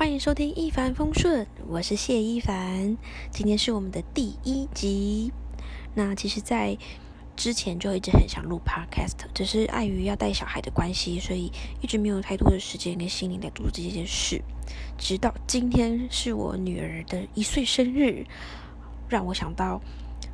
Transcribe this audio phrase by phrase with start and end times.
[0.00, 2.96] 欢迎收听一帆风顺，我是谢一凡。
[3.30, 5.30] 今天是我们的第一集。
[5.92, 6.78] 那其实，在
[7.36, 11.52] 之前就一直很想录 podcast，只是碍于要带小孩的关系，所以
[11.82, 14.40] 一直没有太多的时间跟心灵来做这件事。
[14.96, 18.24] 直到今天是我女儿的一岁生日，
[19.06, 19.82] 让我想到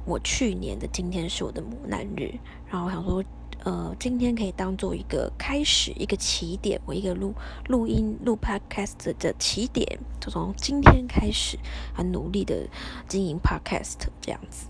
[0.05, 2.33] 我去年的今天是我的母难日，
[2.71, 3.21] 然后我想说。
[3.67, 7.35] 呃，今天可以当做一个开始，一个起点，我一个录
[7.67, 11.59] 录音录 podcast 的起点，就从今天开始
[11.93, 12.69] 很努力的
[13.09, 14.69] 经营 podcast 这样子。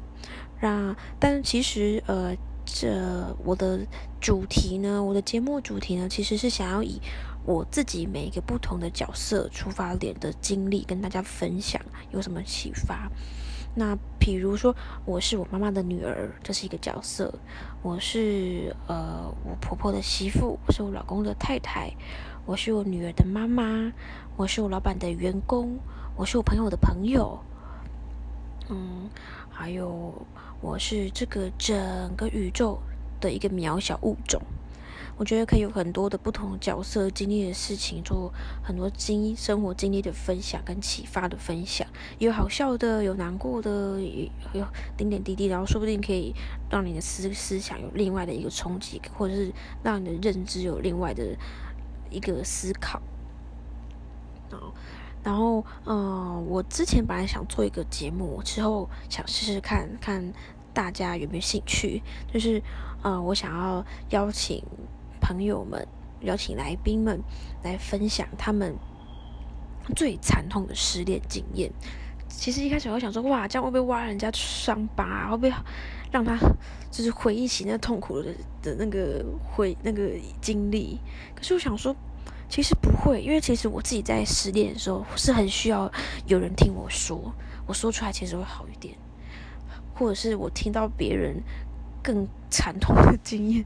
[0.63, 3.87] 那但其实呃，这我的
[4.19, 6.99] 主题呢，我的节目主题呢，其实是想要以
[7.45, 11.79] 我自己每一个不同的角色出发点的经历跟大家分享，
[12.13, 13.11] 有什么启发。
[13.79, 17.31] 那比如说，我是我妈妈的女儿，这是一个角色；
[17.83, 21.93] 我是呃我婆婆的媳妇，我是我老公的太太；
[22.47, 23.93] 我是我女儿的妈妈；
[24.35, 25.77] 我是我老板的员工；
[26.17, 27.39] 我是我朋友的朋友。
[28.71, 29.11] 嗯，
[29.51, 30.27] 还有
[30.63, 31.77] 我是这个整
[32.17, 32.81] 个宇宙
[33.21, 34.41] 的一个渺小物种。
[35.19, 38.31] 我觉得可以有很多的不同角色经历的事情，做
[38.63, 41.87] 很多经生活经历的分享跟启发的分享，
[42.19, 44.63] 有好笑的，有难过的，也有
[44.95, 46.35] 点点滴滴，然后说不定可以
[46.71, 49.51] 让你的思思想有另外的一个冲击，或者是
[49.83, 51.25] 让你的认知有另外的
[52.11, 53.01] 一个思考。
[54.51, 54.75] 后，
[55.25, 60.33] 然后，嗯，我之前本来想做一个节目，之后想试试看看
[60.75, 62.63] 大家有没有兴趣，就是，
[63.03, 64.63] 呃，我想要邀请。
[65.27, 65.85] 朋友们
[66.21, 67.21] 邀请来宾们
[67.65, 68.77] 来分享他们
[69.97, 71.69] 最惨痛的失恋经验。
[72.29, 75.29] 其实一开始我想说，哇，这样会不会挖人家伤疤？
[75.29, 75.53] 会不会
[76.13, 76.39] 让他
[76.93, 81.01] 就是回忆起那痛苦的的那个回那个经历？
[81.35, 81.95] 可是我想说，
[82.49, 85.91] 其实不会，因为其实我自己在失恋的时候是很需要
[86.29, 87.35] 有人听我说，
[87.67, 88.97] 我说出来其实会好一点，
[89.93, 91.43] 或者是我听到别人。
[92.07, 93.65] 更惨痛的经验，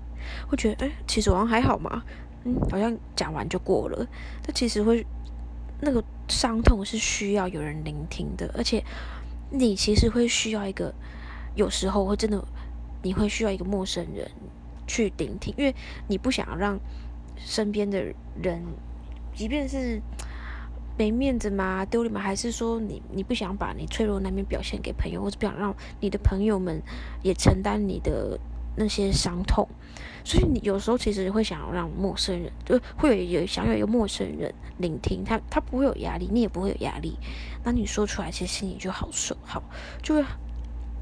[0.48, 2.02] 会觉得哎，其实好像还好嘛，
[2.44, 4.06] 嗯，好像讲完就过了。
[4.42, 5.06] 但其实会
[5.82, 8.82] 那个伤痛是需要有人聆听的，而且
[9.50, 10.94] 你其实会需要一个，
[11.54, 12.42] 有时候会真的
[13.02, 14.30] 你会需要一个陌生人
[14.86, 15.74] 去聆听，因为
[16.08, 16.80] 你不想让
[17.36, 18.02] 身边的
[18.42, 18.64] 人，
[19.34, 20.00] 即便是。
[21.00, 21.82] 没面子吗？
[21.86, 22.20] 丢脸吗？
[22.20, 26.82] 还是说你你不想把你脆弱那面表现给朋友，或者不想让你的朋友们
[27.22, 28.38] 也承担你的
[28.76, 29.66] 那些伤痛？
[30.26, 37.16] 所以你有时候其实会想要让陌生人，就会有有想有一个陌生人聆听他，他不会有压力，你也不会有压力。
[37.64, 39.62] 那你说出来，其实心里就好受，好
[40.02, 40.22] 就会。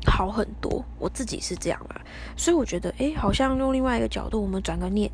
[0.06, 2.00] 好很多，我自己是这样啦，
[2.36, 5.10] 所以我觉得，哎，好像用另外一个角度，我们转个念，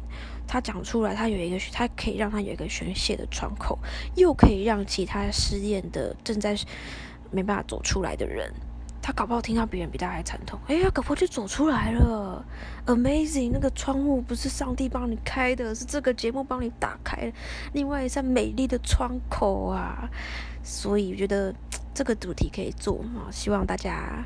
[0.47, 3.78] 他讲出来，他有一个，他可以让他有一个宣泄的窗口，
[4.15, 6.56] 又可以让其他失恋的正在
[7.33, 8.53] 没办法走出来的人，
[9.03, 12.44] 他搞不好听到别人比他还惨痛，哎呀，搞不好就走出来了
[12.87, 17.33] ，amazing，那个窗户不是上帝帮你开的，是这个节目帮你打开
[17.73, 20.09] 另外一扇美丽的窗口啊，
[20.62, 21.53] 所以我觉得
[21.93, 24.23] 这个主题可以做啊，希望大家。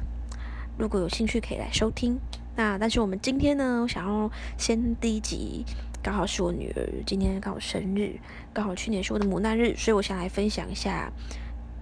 [0.78, 2.16] 如果有兴趣，可以来收听。
[2.55, 5.65] 那但是我们今天呢，想要先第一集，
[6.00, 8.16] 刚好是我女儿今天刚好生日，
[8.53, 11.12] 刚好去年是我的母难日，所以我想来分享一下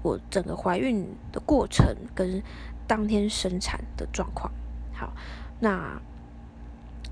[0.02, 2.42] 我整个怀孕的过程跟
[2.86, 4.50] 当天生产的状况。
[4.94, 5.12] 好，
[5.60, 6.00] 那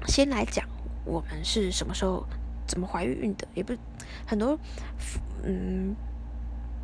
[0.06, 0.66] 先来讲
[1.05, 2.27] 我们是什么时候
[2.66, 3.75] 怎么怀孕的，也不
[4.27, 4.59] 很多，
[5.43, 5.95] 嗯，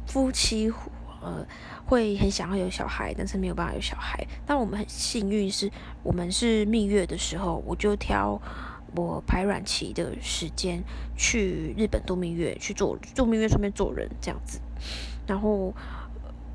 [0.06, 0.71] 夫妻。
[1.20, 1.47] 呃，
[1.86, 4.26] 会很想要有小孩，但是没有办法有小孩。
[4.47, 5.70] 但我们很幸运，是
[6.03, 8.41] 我们是蜜月的时候，我就挑
[8.97, 10.82] 我排卵期的时间
[11.16, 14.60] 去日本度蜜月，去做度蜜月，顺便做人这样子。
[15.26, 15.75] 然后，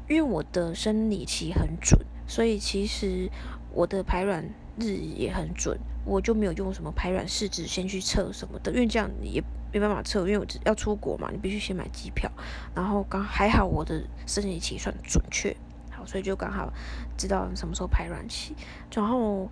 [0.10, 3.30] 因为我的生理期很准，所以其实
[3.72, 4.44] 我的排卵
[4.80, 9.44] 日也很准，我就没有用什么排卵试纸先去测什么的，因为这样也。
[9.78, 12.32] 没办法测，因为我要出国嘛，你必须先买机票。
[12.74, 15.54] 然后刚还好我的生理期算准确，
[15.92, 16.72] 好，所以就刚好
[17.18, 18.56] 知道什么时候排卵期。
[18.94, 19.50] 然后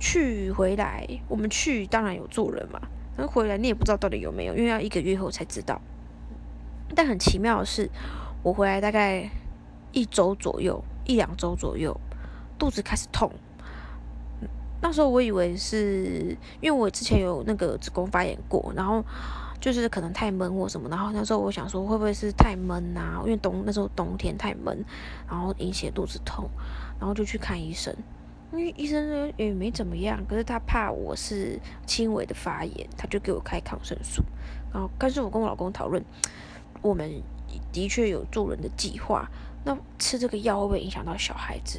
[0.00, 2.80] 去回来，我们去当然有做人嘛，
[3.16, 5.80] 但回来你也不知道到底有没有，因为要一个月后才知道。
[6.96, 7.88] 但很奇妙的是，
[8.42, 9.30] 我回来大概
[9.92, 11.96] 一周左右，一两周左右，
[12.58, 13.30] 肚子开始痛。
[14.82, 19.04] 那时候我以为是因为我之前有那个子宫发炎过，然后。
[19.60, 23.20] 就是可能太闷或什么，然后那时候我想说会不会是太闷啊？
[23.24, 24.84] 因为冬那时候冬天太闷，
[25.28, 26.48] 然后引起肚子痛，
[26.98, 27.94] 然后就去看医生。
[28.52, 34.24] 因为医生呢也没怎么样，可是他怕我是轻微的发炎，他就给我开抗生素。
[34.72, 36.02] 然后，但是我跟我老公讨论，
[36.82, 37.22] 我们
[37.70, 39.28] 的确有助人的计划，
[39.64, 41.78] 那吃这个药会不会影响到小孩子？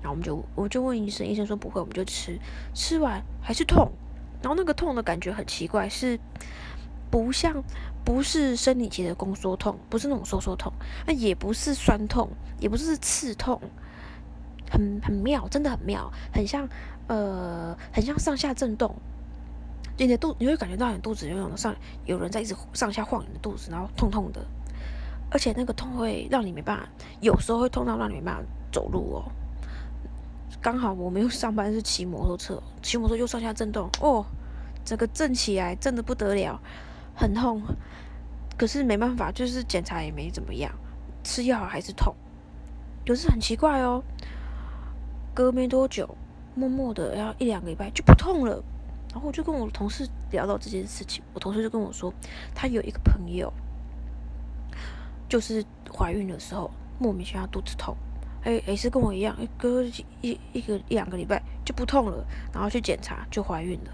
[0.00, 2.36] 然后我们就我就问医生，医生说不会，我们就吃，
[2.74, 3.92] 吃完还是痛，
[4.42, 6.18] 然后那个痛的感觉很奇怪，是
[7.12, 7.62] 不像
[8.06, 10.72] 不是生理期的宫缩痛，不是那种收缩痛，
[11.06, 13.60] 那也不是酸痛，也不是刺痛，
[14.70, 16.66] 很很妙，真的很妙，很像
[17.08, 18.96] 呃，很像上下震动。
[19.98, 21.76] 你的肚你会感觉到你肚子有种上
[22.06, 24.40] 有人在一直上下晃你的肚子，然后痛痛的，
[25.30, 26.88] 而且那个痛会让你没办法，
[27.20, 28.42] 有时候会痛到让你没办法
[28.72, 29.30] 走路哦。
[30.62, 34.24] 刚好我没有上班，是骑摩托车，骑摩托车又上下震动，哦，
[34.82, 36.58] 整个震起来震的不得了，
[37.14, 37.62] 很痛。
[38.56, 40.72] 可是没办法，就是检查也没怎么样，
[41.24, 42.14] 吃药还是痛。
[43.06, 44.04] 可是很奇怪哦，
[45.34, 46.16] 隔没多久，
[46.54, 48.62] 默默的要一两个礼拜就不痛了。
[49.10, 52.12] 然后我就跟我同事聊到这件事情，我同事就跟我说，
[52.54, 53.52] 他有一个朋友，
[55.28, 57.96] 就是怀孕的时候莫名其妙肚子痛。
[58.44, 59.82] 哎，也是跟我一样，隔
[60.20, 63.90] 一一个一两个礼拜就不痛了，然后去检查就怀孕了。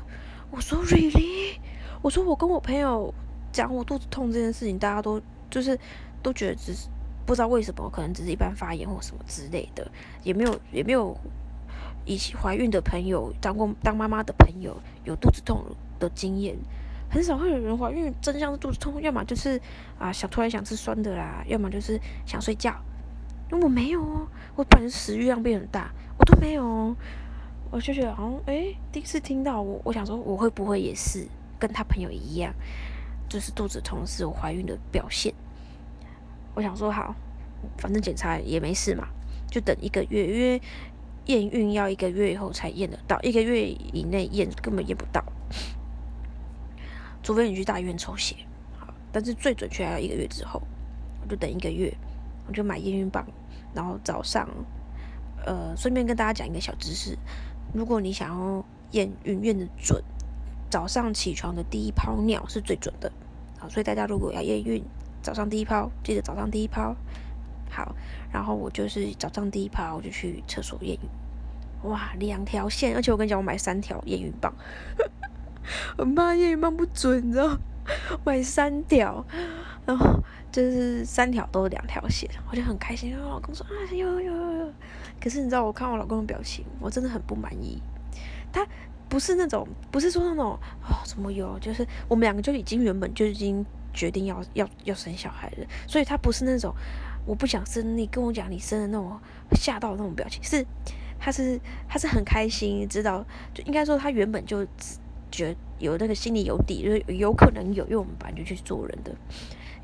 [0.50, 1.58] 我说 really？
[2.02, 3.12] 我说我跟我朋友
[3.52, 5.78] 讲我肚子痛这件事情，大家都就是
[6.22, 6.88] 都觉得只是
[7.26, 9.90] 不知道为什么，可能只是一般发炎或什么之类的，
[10.22, 11.16] 也没有也没有
[12.04, 15.64] 以前怀孕的朋友当过当妈妈的朋友有肚子痛
[15.98, 16.56] 的经验，
[17.10, 19.60] 很少会有人怀孕真相是肚子痛，要么就是
[19.98, 22.74] 啊想突然想吃酸的啦，要么就是想睡觉。
[23.50, 26.94] 我没有哦，我本来食欲量变很大，我都没有哦。
[27.70, 31.26] 我就觉得好像哎，第一次听到我，我想说我会不会也是
[31.58, 32.54] 跟他朋友一样，
[33.28, 35.32] 就是肚子痛是我怀孕的表现。
[36.54, 37.14] 我想说好，
[37.76, 39.08] 反正检查也没事嘛，
[39.50, 40.62] 就等一个月，因为
[41.26, 45.24] 验孕要一个月以后才验得到，一个月以内验根本验不到，
[47.22, 48.36] 除非你去大医院抽血。
[49.10, 50.62] 但是最准确还要一个月之后，
[51.22, 51.92] 我就等一个月。
[52.46, 53.26] 我就买验孕棒，
[53.74, 54.48] 然后早上，
[55.44, 57.14] 呃，顺便跟大家讲一个小知识：
[57.74, 60.02] 如果你想要验孕验的准，
[60.70, 63.10] 早上起床的第一泡尿是最准的。
[63.58, 64.84] 好，所以大家如果要验孕，
[65.22, 66.94] 早上第一泡，记得早上第一泡。
[67.70, 67.94] 好，
[68.32, 71.90] 然后我就是早上第一泡，我就去厕所验孕。
[71.90, 74.52] 哇，两条线，而且我跟你讲，我买三条验孕棒，
[75.96, 77.58] 我怕验孕棒不准，你知道？
[78.24, 79.24] 买三条，
[79.86, 80.22] 然后。
[80.50, 83.14] 就是三条都是两条线，我就很开心。
[83.14, 84.72] 我老公说啊，有有有有。
[85.20, 87.80] 可是你知道，我看我老公的表情，我真的很不满意。
[88.50, 88.66] 他
[89.08, 91.58] 不是那种，不是说那种啊，怎么有？
[91.58, 96.74] 就是我们两个就已经原本就已经决定要要要生小孩了，所以他不是那种
[97.26, 99.18] 我不想生，你跟我讲你生的那种
[99.52, 100.42] 吓到那种表情。
[100.42, 100.64] 是，
[101.18, 103.24] 他是他是很开心，知道
[103.54, 104.66] 就应该说他原本就
[105.30, 109.14] 觉有那个心里有底，就是有可能有，因为我们本来就去做人的，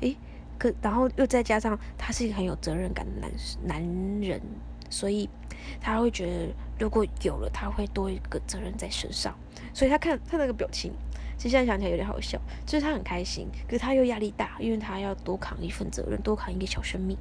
[0.01, 0.15] 诶。
[0.57, 3.29] 可然后又再加上他是一个很有责任感的男
[3.65, 4.41] 男人，
[4.89, 5.29] 所以
[5.79, 9.33] 他会觉得如果有了，他会多一个责任在身上。
[9.73, 10.91] 所以他看他那个表情，
[11.37, 17.17] 其实现在想起来有点好笑，就是他很开心，可是他又压力大，因为他要多扛一份责任，多扛一个小生命。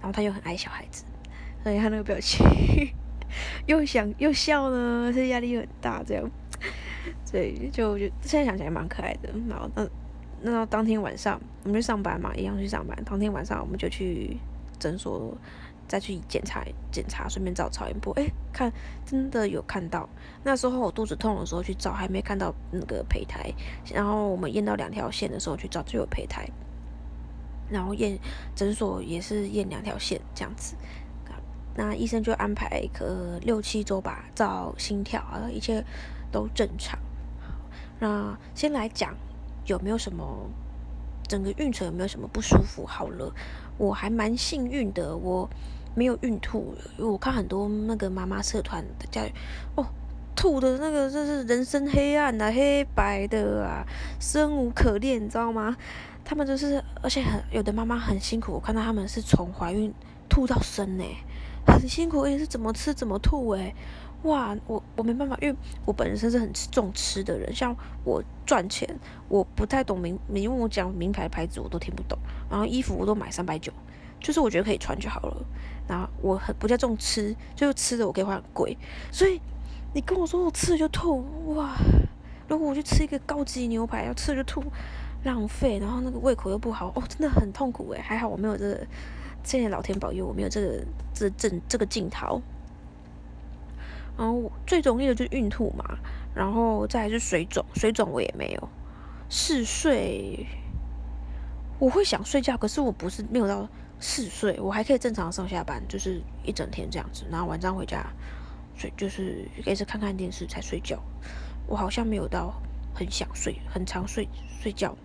[0.00, 1.04] 然后他又很爱小孩子，
[1.62, 2.46] 所以他那个表情
[3.66, 6.30] 又想又笑呢，是压力又很大这样。
[7.24, 9.30] 所以就就现在想起来蛮可爱的。
[9.48, 9.88] 然后那。
[10.40, 12.96] 那当天晚上我们去上班嘛，一样去上班。
[13.04, 14.36] 当天晚上我们就去
[14.78, 15.36] 诊所
[15.88, 18.12] 再去检查检查，顺便照超音波。
[18.14, 18.70] 哎，看
[19.06, 20.08] 真的有看到。
[20.44, 23.52] 那时候我肚子痛的时候去照，还没看到那个胚胎。
[23.92, 26.48] 然后我们验到两条线的时候去照就有胚胎。
[27.70, 28.18] 然后验
[28.54, 30.76] 诊所也是验两条线这样子。
[31.74, 35.84] 那医生就安排个六七周吧，照心跳啊，一切
[36.30, 36.98] 都正常。
[37.98, 39.16] 那先来讲。
[39.66, 40.48] 有没有什么
[41.28, 42.86] 整个孕程有没有什么不舒服？
[42.86, 43.30] 好了，
[43.76, 45.46] 我还蛮幸运的，我
[45.98, 46.74] 没有孕吐。
[46.96, 49.22] 因为我看很多那个妈妈社团的家
[49.74, 49.84] 哦，
[50.36, 53.84] 吐的那个就是人生黑暗啊，黑白的啊，
[54.20, 55.76] 生无可恋，你知道吗？
[56.24, 59.92] 他们就是，而且很有的妈妈很辛苦，我看到他们是从怀孕
[60.28, 61.04] 吐到生呢，
[61.66, 63.74] 很辛苦，而且是怎么吃怎么吐诶。
[64.24, 67.54] 哇，我我没办法，因为我本身是很重吃的人。
[67.54, 67.74] 像
[68.04, 72.18] 我赚钱，我不太懂名，你问我讲名牌牌子，我都听不懂。
[72.50, 73.72] 然后衣服我都买三百九，
[74.20, 75.44] 就是我觉得可以穿就好了。
[75.86, 78.76] 然后我很不叫重吃，就是吃的我可以花很贵。
[79.10, 79.40] 所以
[79.94, 81.74] 你跟我说我吃了就吐，哇！
[82.46, 84.62] 如果我去吃一个高级牛排，要吃了就吐，
[85.24, 85.78] 浪费。
[85.78, 88.00] 然后那个胃口又不好，哦，真的很痛苦诶。
[88.00, 88.86] 还好我没有这个，
[89.42, 90.84] 谢谢老天保佑，我没有这个
[91.14, 92.42] 这症这个镜头。
[94.16, 95.84] 然后最容易的就是孕吐嘛，
[96.34, 98.68] 然后再是水肿，水肿我也没有。
[99.30, 100.46] 嗜睡，
[101.78, 103.68] 我会想睡觉，可是我不是没有到
[104.00, 108.06] 嗜睡，我还可以正常上下班，就是一整天这样子，然后晚上回家
[108.76, 110.98] 睡，就是也是看看电视才睡觉。
[111.66, 112.54] 我好像没有到
[112.94, 114.28] 很想睡，很长睡
[114.60, 114.96] 睡觉。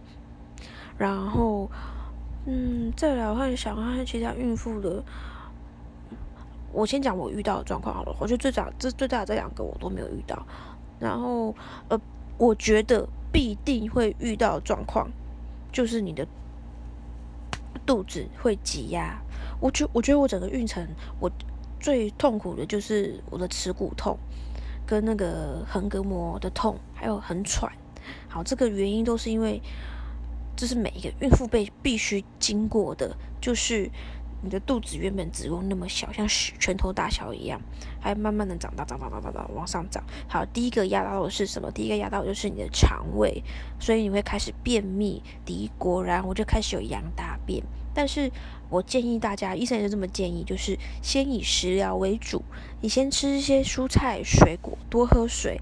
[0.98, 1.70] 然后，
[2.46, 5.04] 嗯，再来我看想看其他孕妇的。
[6.72, 10.44] 我先讲我遇到的状况好了，我觉得最早这最大的这两个我都没有遇到。
[11.00, 11.56] 然后，
[11.88, 12.00] 呃，
[12.38, 15.08] 我觉得必定会遇到状况，
[15.72, 16.26] 就是你的
[17.86, 19.22] 肚子会挤压。
[19.60, 20.88] 我觉我觉得我整个孕程，
[21.20, 21.32] 我
[21.80, 24.18] 最痛苦的就是我的耻骨痛，
[24.86, 27.72] 跟那个横膈膜的痛，还有很喘。
[28.28, 29.62] 好，这个原因都是因为，
[30.56, 33.90] 这是每一个孕妇被必须经过的，就是。
[34.44, 37.62] 你的肚子原本子宫那么小，像拳头大小一样，
[38.02, 40.04] 还慢慢的长大，长大，长大，长，往上长。
[40.28, 41.72] 好，第一个压到的是什么？
[41.72, 43.42] 第一个压到的就是你的肠胃，
[43.80, 45.24] 所以你会开始便秘。
[45.46, 47.64] 第，果然我就开始有羊大便。
[47.94, 48.30] 但是
[48.70, 52.44] 我建议大家，医生也是这么建议，就是先以食疗为主，
[52.82, 55.62] 你先吃一些蔬菜水果，多喝水。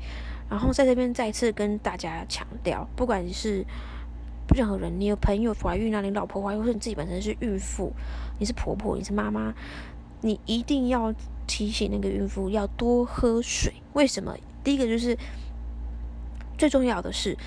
[0.50, 3.64] 然后在这边再次跟大家强调，不管你是。
[4.54, 7.94] 任何人，你有朋友怀孕啊，你老婆怀孕，或者你自己本身是孕妇，
[8.38, 9.54] 你是婆婆，你是妈妈，
[10.22, 11.14] 你一定要
[11.48, 13.74] 提醒那个孕妇要多喝水。
[13.94, 14.36] 为什么？
[14.64, 15.18] 第一个就是
[16.58, 17.38] 最重要的是，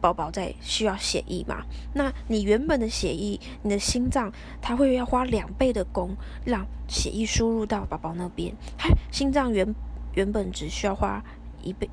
[0.00, 1.64] 宝宝在需要血液嘛。
[1.94, 8.52] 那你原本的血液，你的心脏，它会要花两倍的功让血液输入到宝宝那边。
[8.76, 9.72] 它心脏原
[10.14, 11.22] 原本只需要花
[11.62, 11.88] 一倍。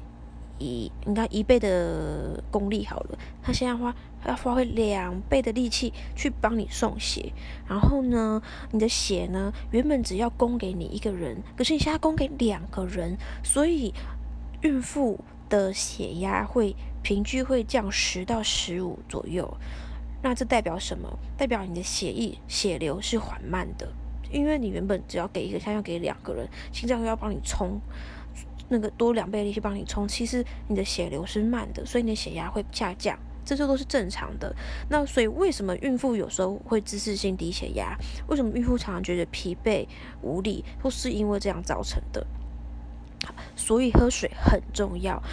[0.60, 7.32] 一应该一倍的功力好了，他现在花要发挥两倍的力气去帮你送血，
[7.68, 13.94] 然后呢，你的血呢原本只要供给你一个人，可是你现在供给两个人，所以
[14.62, 15.20] 孕妇
[15.50, 19.58] 的血压会平均会降十到十五左右。
[20.24, 21.20] 那这代表什么？
[21.38, 23.88] 代表你的血液血流是缓慢的，
[24.32, 27.80] 因为你原本只要给一个，现在要给两个人，心脏又要帮你冲。
[28.68, 33.18] 那个多两倍力气帮你冲，其实你的血流是慢的，所以你的血压会下降，
[33.48, 34.54] 这些都是正常的。
[34.90, 37.98] 那所以为什么孕妇有时候会姿势性低血压？
[38.28, 39.88] 为什么孕妇常常觉得疲惫
[40.22, 42.28] 无力，都是因为这样造成的。
[43.56, 45.24] 所以喝水很重要。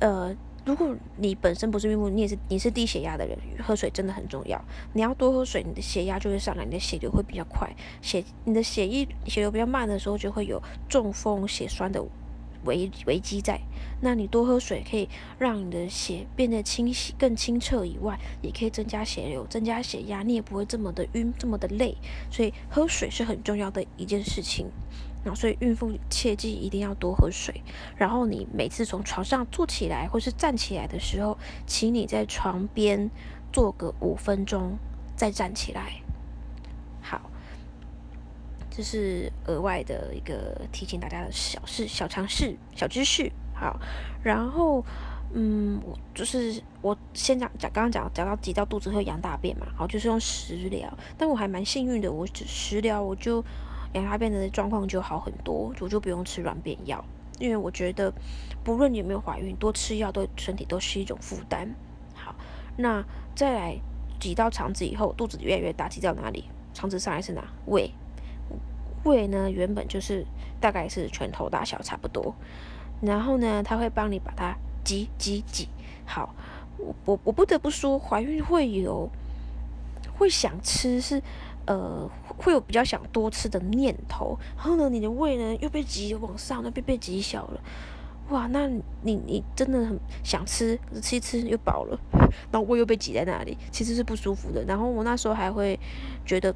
[0.00, 4.60] 呃，如果你本身不是孕妇，你也是你是低血压的人，喝水真的很重要。
[4.92, 7.70] 你要多喝水，你的血压就会上来，你的血流会比较快。
[8.00, 12.04] 血你的血液血流比较慢的时候，就会有中风、血栓的。
[12.64, 13.60] 危危机在，
[14.00, 21.96] 那你多喝水可以让你的血变得清晰、更清澈以外，也可以增加血流、增加血压，你也不会这么的晕、这么的累。
[22.30, 24.66] 所以喝水是很重要的一件事情。
[25.24, 27.62] 那所以孕妇切记一定要多喝水。
[27.96, 33.08] 然后你每次从床上坐起来或是站起来的时候，请你在床边
[33.52, 34.76] 坐个五分钟，
[35.14, 36.01] 再站起来。
[38.74, 43.30] 这是额外的一个提醒大家的小事、小常识、小知识。
[43.54, 43.78] 好，
[44.24, 44.82] 然后，
[45.34, 50.90] 嗯，我就是我先讲讲，刚刚讲讲到挤到肚子会养大便嘛，好，就是用食疗。
[51.18, 53.44] 但我还蛮幸运的，我只食疗我就
[53.92, 57.04] 养大便的状况就好很多，我就不用吃软便药，
[57.38, 58.10] 因为我觉得
[58.64, 61.68] 不论你有没有怀孕，多吃药对身体都是一种负担。
[62.14, 62.34] 好，
[62.78, 63.76] 那再来
[64.18, 66.46] 挤到肠子以后，肚子越来越大，挤到哪里？
[66.72, 67.44] 肠子上来是哪？
[67.66, 67.92] 胃。
[69.04, 70.24] 胃呢，原本就是
[70.60, 72.34] 大概是拳头大小差不多，
[73.00, 75.68] 然后呢，他会帮你把它挤挤挤
[76.04, 76.34] 好。
[76.78, 79.08] 我我我不得不说，怀孕会有
[80.16, 81.22] 会想吃，是
[81.66, 84.36] 呃会有比较想多吃的念头。
[84.56, 87.60] 然后呢，你的胃呢又被挤往上，那被被挤小了，
[88.30, 88.66] 哇，那
[89.02, 91.98] 你你真的很想吃，吃一吃又饱了，
[92.50, 94.64] 然后胃又被挤在那里，其实是不舒服的。
[94.64, 95.78] 然后我那时候还会
[96.24, 96.54] 觉得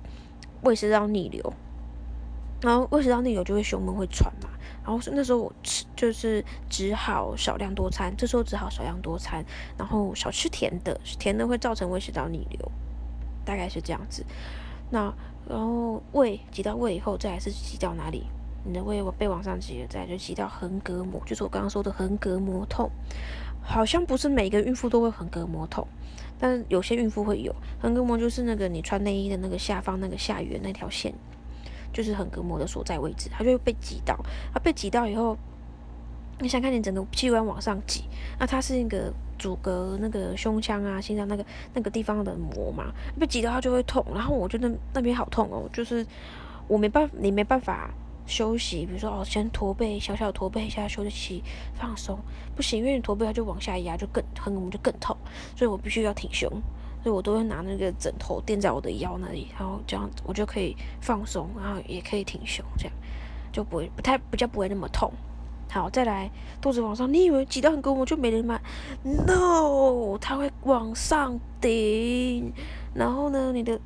[0.62, 1.53] 胃食道逆流。
[2.61, 4.49] 然后胃食道逆流就会胸闷会喘嘛，
[4.85, 9.45] 然后那时候我吃就是只好少量多餐，这时候只好少量多餐，
[9.79, 12.73] 然后少吃甜的，甜的会造成胃食道逆流，
[13.45, 14.25] 大概是这样子。
[14.91, 15.13] 那
[15.49, 18.27] 然后胃挤到胃以后，再来是挤到哪里？
[18.65, 22.91] 你的胃被往上挤了，再就挤到横膈膜，就是我刚刚说的横膈膜痛。
[23.63, 25.87] 好像不是每个孕妇都会横膈膜痛，
[26.39, 31.13] 但有些孕妇会有横膈膜，就是那个你穿内衣的那个下方那个下缘那条线。
[31.97, 34.15] 就是横膈膜的所在位置，它就会被挤到。
[34.53, 35.35] 它被挤到以后，
[36.41, 38.05] 你想看你整个器官往上挤，
[38.38, 44.05] 那它是那个阻隔那个胸腔啊、心脏那个那个地方的膜嘛，被挤到它就会痛。
[44.12, 46.07] 然后我觉得那边好痛哦，就是
[46.69, 47.88] 我没办法，你没办法
[48.26, 48.85] 休息。
[48.85, 52.19] 比如说哦，先驼背，小小驼背一下休息放松，
[52.55, 55.17] 不行，因为你驼背它就往下压，就更横膈膜就更痛，
[55.57, 56.53] 所以我必须要挺胸。
[57.07, 62.93] 所以我都会拿那个枕头垫在我的腰那里，然后这样我就可以放松，然后也可以挺胸，这样
[63.53, 65.13] 就不会不太比较不会那么痛。
[65.71, 66.29] 好，再来
[66.61, 68.59] 肚子往上，你以为挤到很高我就没人吗
[69.05, 72.53] ？No，它会往上顶，
[72.93, 73.79] 然后呢，你的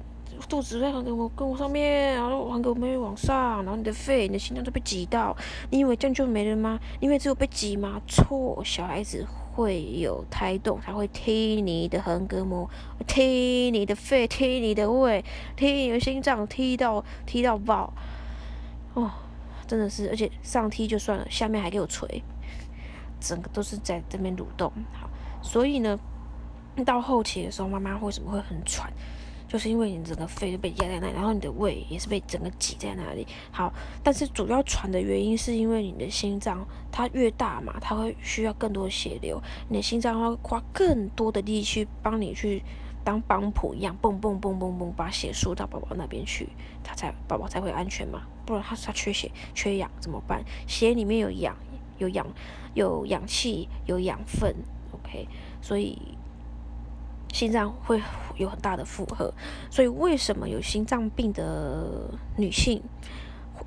[0.49, 5.37] 肚子在横膈膜跟我上面，然后横膈膜往上，然后你的肺、你的心脏都被挤到，
[5.69, 6.81] 你以为这样就没人吗？
[7.01, 8.01] 因为只有被挤吗？
[8.09, 12.69] 错，小孩子会有胎动，他会踢你的横膈膜，
[13.07, 15.25] 踢你的肺，踢你的胃，
[15.57, 17.93] 踢你的心脏，踢到踢到爆，
[18.95, 19.11] 哦。
[19.67, 22.25] 真的是，而且上踢就算了，下面还给我捶，
[23.21, 24.69] 整个都是在这边蠕动。
[24.93, 25.09] 好，
[25.43, 25.97] 所以呢，
[26.85, 28.93] 到后期的时候，妈妈为什么会很喘？
[29.51, 33.27] 就是因为你整个肺都被压在那里，然后你的胃也是被整个挤在那里。
[33.51, 42.63] 好，但是主要喘的原因是因为你的心脏它越大嘛，它会需要更多血流，你的心脏会花更多的力去帮你去。
[43.03, 46.47] 当帮浦一样，蹦蹦蹦蹦蹦，把血输到宝宝那边去，
[46.85, 48.25] 它才宝宝才会安全嘛。
[48.45, 50.45] 不然他他缺血缺氧怎么办？
[50.67, 51.57] 血里面有氧，
[51.97, 52.27] 有氧
[52.75, 54.55] 有氧气，有养分
[54.93, 55.27] ，OK。
[55.63, 55.97] 所以
[57.33, 58.01] 心脏会
[58.37, 59.33] 有很大的负荷。
[59.71, 62.83] 所以为什么有心脏病的女性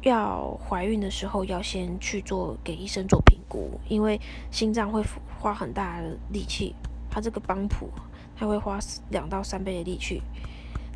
[0.01, 3.79] 要怀孕的时候要先去做给医生做评估？
[3.88, 4.20] 因为
[4.51, 5.03] 心脏会
[5.39, 6.75] 花很大的力气，
[7.10, 7.89] 它这个帮浦。
[8.36, 8.79] 它会花
[9.12, 10.20] 两到三倍的力气，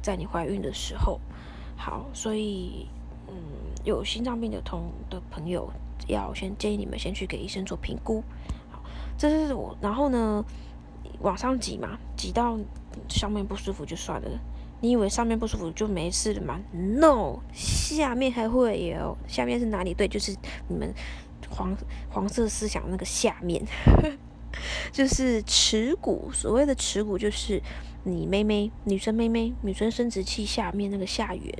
[0.02, 1.22] 在你怀孕的时候。
[1.78, 2.88] 好，所以，
[3.28, 3.36] 嗯，
[3.84, 5.72] 有心脏病的同的朋友，
[6.08, 8.24] 要先建议你们先去给医生做评估。
[8.72, 8.82] 好，
[9.20, 10.44] 这是我，然后呢，
[11.20, 12.60] 往上挤嘛，挤到
[13.08, 14.30] 上面不舒服就算了。
[14.82, 19.18] 你以为上面不舒服就没事了吗？No，下面还会有。
[19.28, 19.94] 下面是哪里？
[19.94, 20.36] 对，就是
[20.68, 20.94] 你们
[21.50, 21.76] 黄
[22.10, 23.66] 黄色思想那个下面。
[24.92, 27.62] 就是耻骨，所谓的耻骨就是
[28.08, 31.54] 你妹妹，女生妹妹，女生生殖器下面那个下缘，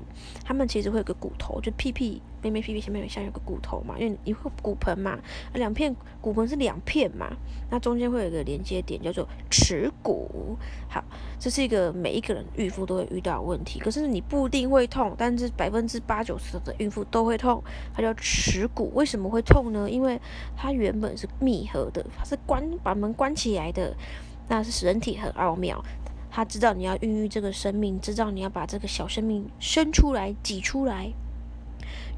[0.44, 2.22] 他们其实会有个骨头，就屁屁。
[2.44, 5.18] 妹妹屁屁前面有像有个骨头嘛，因为你会骨盆嘛，
[5.56, 7.36] 两片骨盆是两片嘛，
[7.70, 10.56] 那中间会有一个连接点叫做耻骨。
[10.88, 11.04] 好，
[11.40, 17.62] 这是一个每一个人孕妇都会遇到的问题，可是你不一定会痛，但是百分之八九十的孕妇都会痛，
[17.94, 18.92] 它叫耻骨。
[18.94, 19.90] 为什么会痛呢？
[19.90, 20.22] 因为
[20.56, 23.94] 它原本是密合的，它是关把门关起来的，
[24.48, 25.84] 那是人体很奥妙，
[26.38, 31.12] 他知道你要孕育这个生命，知道你要把这个小生命生出来挤出来。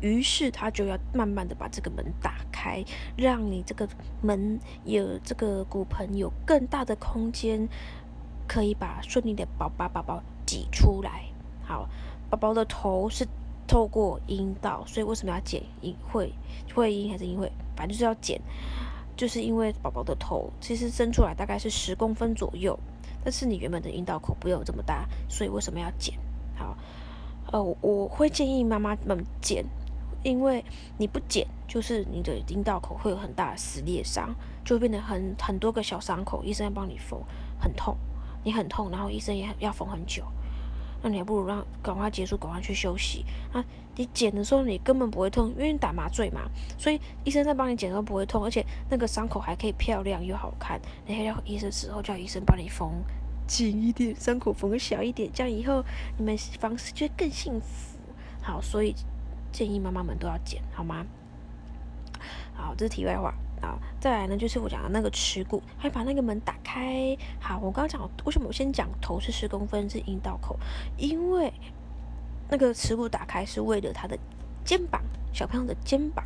[0.01, 2.83] 于是他就要慢慢的把这个门打开，
[3.15, 3.87] 让你这个
[4.21, 7.65] 门有这个骨盆有更大的空间，
[8.45, 11.23] 可以把顺利的宝宝宝宝挤出来。
[11.63, 11.87] 好，
[12.29, 13.25] 宝宝的头是
[13.65, 16.33] 透过阴道，所以为什么要剪阴会
[16.75, 17.49] 会阴还是阴会？
[17.73, 18.41] 反正就是要剪，
[19.15, 22.77] 就是因为宝宝的头其实生出来大概是十公分左右，
[23.23, 26.17] 但是你原本的阴道口不有这么大，所以为什么要剪？
[26.57, 26.77] 好，
[27.51, 29.65] 呃，我会建议妈妈们剪。
[30.21, 30.65] 因为
[30.97, 37.17] 你不剪，就是你的阴道口会有很大的撕裂伤，就变得很很多个小伤口，医生要帮你缝，
[37.57, 37.95] 很痛，
[38.43, 40.25] 你很痛，然后医生也要缝很久，
[41.01, 43.63] 那你还不如让赶快结束，赶快去休息啊！
[43.99, 50.79] 你剪的时候你根本不会痛，因为你打麻醉嘛，所以医生在帮你剪都不会痛，而且那个伤口还可以漂亮又好看。
[51.05, 52.89] 你还要医生时候叫医生帮你缝
[53.45, 55.83] 紧一点，伤口缝小一点，这样以后
[56.17, 57.99] 你们房事就会更幸福。
[58.41, 58.95] 好，所以。
[59.51, 61.03] 建议妈妈们都要剪，好吗？
[62.53, 63.33] 好，这是题外话
[63.63, 63.79] 啊。
[63.99, 67.17] 再来呢，就是我讲的那个耻骨，还把那个门打开。
[67.41, 70.55] 好，我刚刚讲为什么我先讲头是十公分是阴道口，
[70.97, 71.51] 因为
[72.49, 74.17] 那个耻骨打开是为了他的
[74.65, 76.25] 肩膀，小朋友的肩膀，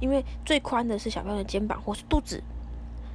[0.00, 2.42] 因为最宽的是小朋友的肩膀或是肚子。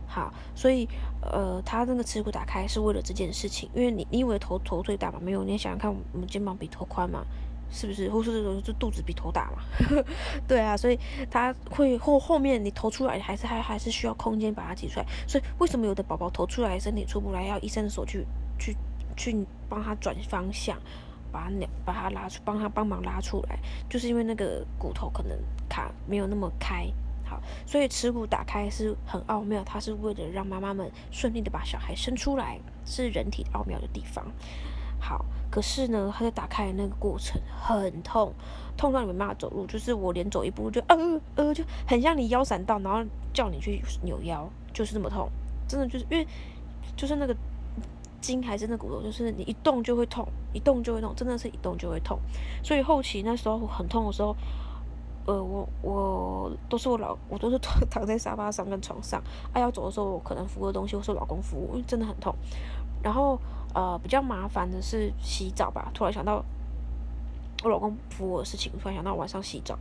[0.08, 0.88] 好，所以
[1.22, 5.20] 呃，他那个耻骨打开是为了这件事情，因为你你以为头头最大嘛？
[5.22, 7.24] 没有，你想想看，我们肩膀比头宽嘛？
[7.72, 8.10] 是不是？
[8.10, 10.04] 或是这肚子比头大嘛？
[10.50, 15.06] 对啊，所以他会后后面你头出来，还是还还是需要空间把它挤出来。
[15.28, 18.26] 所以为什么有的宝宝头出来，身体出不来，要医生的手去
[18.58, 18.76] 去
[19.16, 20.76] 去帮他转方向，
[21.32, 25.38] 把它把它拉出，帮他帮忙拉出来，就是因为那个骨头可能
[25.68, 26.88] 卡没有那么开。
[27.24, 34.26] 好，所以耻骨打开是很奥妙，它是为了让妈妈们顺利的把小孩生出来，是人体奥妙的地方。
[35.00, 38.34] 好，可是呢，他在打开的那个过程很痛，
[38.76, 45.30] 痛到你没办法走路，就是我连走一步就呃呃，就很像你腰闪到，然后叫你去扭腰，就是那么痛，
[45.68, 46.28] 真的就是因为
[46.98, 47.36] 就是那个
[48.22, 52.20] 筋还是那骨头，就是你一动就会痛，一动就会痛，真的是一动就会痛。
[52.64, 54.36] 所以后期那时候很痛的时候，
[55.26, 59.22] 呃，我我都是我老，我都是躺躺在沙发上跟床上，
[59.54, 62.36] 啊要走的时候我可能扶个东西，或是老公扶我，因为真的很痛。
[63.02, 63.40] 然后
[63.74, 65.92] 呃，比较麻烦的是洗澡吧。
[65.94, 66.44] 突然想到
[67.64, 69.78] 我老公扶我的事情，突然想到晚上洗澡，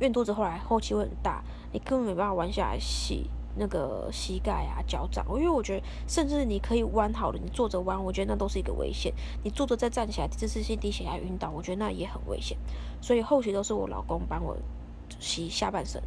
[0.00, 1.42] 因为肚子后来后期会很大，
[1.72, 5.24] 你根本没办法弯下来洗那个膝盖啊、脚掌。
[5.36, 9.12] 因为我觉得，甚至你可以弯好了，你坐着弯，我觉得那都是一个危险。
[9.42, 12.56] 你坐着再站起来，姿势性低血压晕倒，我觉得那也很危险。
[13.00, 14.56] 所以后期都是我老公帮我
[15.18, 16.02] 洗下半身，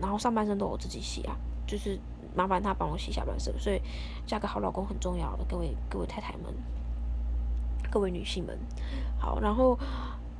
[0.00, 1.98] 然后上半身都我自己洗啊，就是。
[2.34, 3.80] 麻烦他帮我洗下半身，所以
[4.26, 6.54] 嫁个好老公很重要的，各位各位太太们，
[7.90, 8.58] 各位女性们，
[9.18, 9.78] 好，然后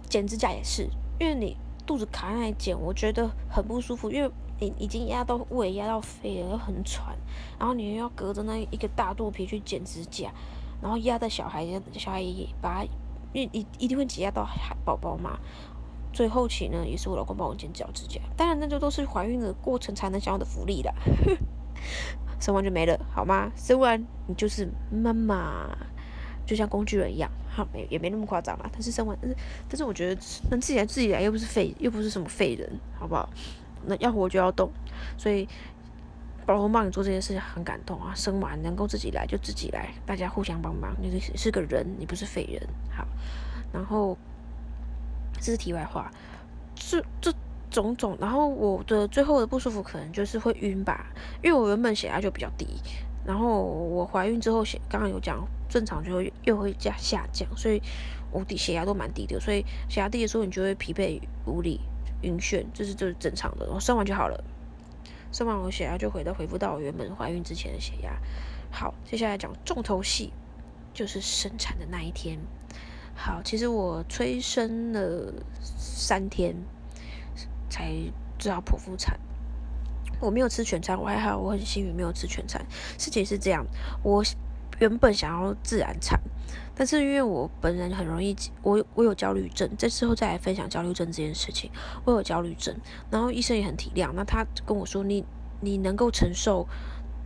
[0.06, 1.56] 剪指甲也是，因为你
[1.86, 7.16] 肚子卡那里剪，我觉得很不舒服，因为你已经压到胃压到肺了，很喘，
[7.58, 10.30] 然后你又要隔着那一个大肚皮去剪指甲，
[10.80, 12.84] 然后压在小孩小孩也把，
[13.32, 14.48] 因一一定会挤压到
[14.84, 15.38] 宝宝嘛。
[16.12, 20.92] 最后期呢，也是我老公帮我剪脚指甲，当然那就都是怀孕的过程才能享有的福利啦。
[22.40, 23.52] 生完就没了，好吗？
[23.54, 25.68] 生完你就是妈妈，
[26.46, 28.70] 就像工具人一样，哈，没也没那么夸张啦。
[28.72, 29.36] 但是生完，但是
[29.68, 33.28] 但是我觉得能自己来自己来，又不是废，又不是什么废人，好不好？
[33.86, 34.70] 那要活就要动，
[35.16, 35.48] 所以
[36.46, 38.12] 老公帮你做这件事很感动啊。
[38.14, 42.62] 生完能够自己来就自己来，大家互相帮忙，你是是个人，你不是废人。
[42.90, 43.06] 好，
[43.72, 44.16] 然后
[45.34, 46.10] 这是题外话，
[46.74, 47.32] 这这。
[47.68, 51.06] 种种，然后我的最后的不舒服可能就是会晕吧，
[51.42, 52.66] 因为我原本血压就比较低，
[53.26, 57.82] 然后我怀孕之后血刚刚有讲正常就会又会加下降，所以
[58.30, 61.80] 我底血压都蛮低的，所以血压低的时候你就会疲惫无力、
[62.22, 63.68] 晕眩，这是这是正常的。
[63.72, 64.44] 我生完就好了，
[65.32, 68.18] 生完我血压就回到恢复到我原本怀孕之前的血压。
[68.70, 70.32] 好，接下来讲重头戏，
[70.92, 72.38] 就是生产的那一天。
[73.14, 76.56] 好，其实我催生了三天。
[77.68, 77.92] 才
[78.38, 79.18] 知道剖腹产，
[80.20, 82.64] 我没有吃全餐，我还好，我很幸运没有吃全餐。
[82.96, 83.66] 事情是这样，
[84.02, 84.24] 我
[84.78, 86.18] 原本想要自然产，
[86.76, 91.70] 但是因为我本人很容易，我我有焦虑症，这之后再来分享焦虑症这件事情。
[92.04, 92.76] 我有焦虑症，
[93.10, 95.24] 然后医生也很体谅，那他跟我说，你
[95.60, 96.68] 你能够承受，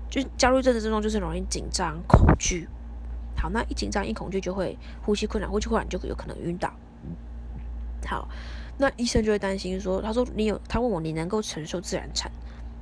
[0.09, 2.69] 就焦虑症的症状就是容易紧张、恐惧。
[3.37, 6.73] 好，那一紧张一恐惧就会呼吸困难，呼吸困难就有可能晕倒。
[8.07, 8.29] 好。
[8.83, 12.33] 那医生就会担心说：“他说你有，他问我你能够承受自然产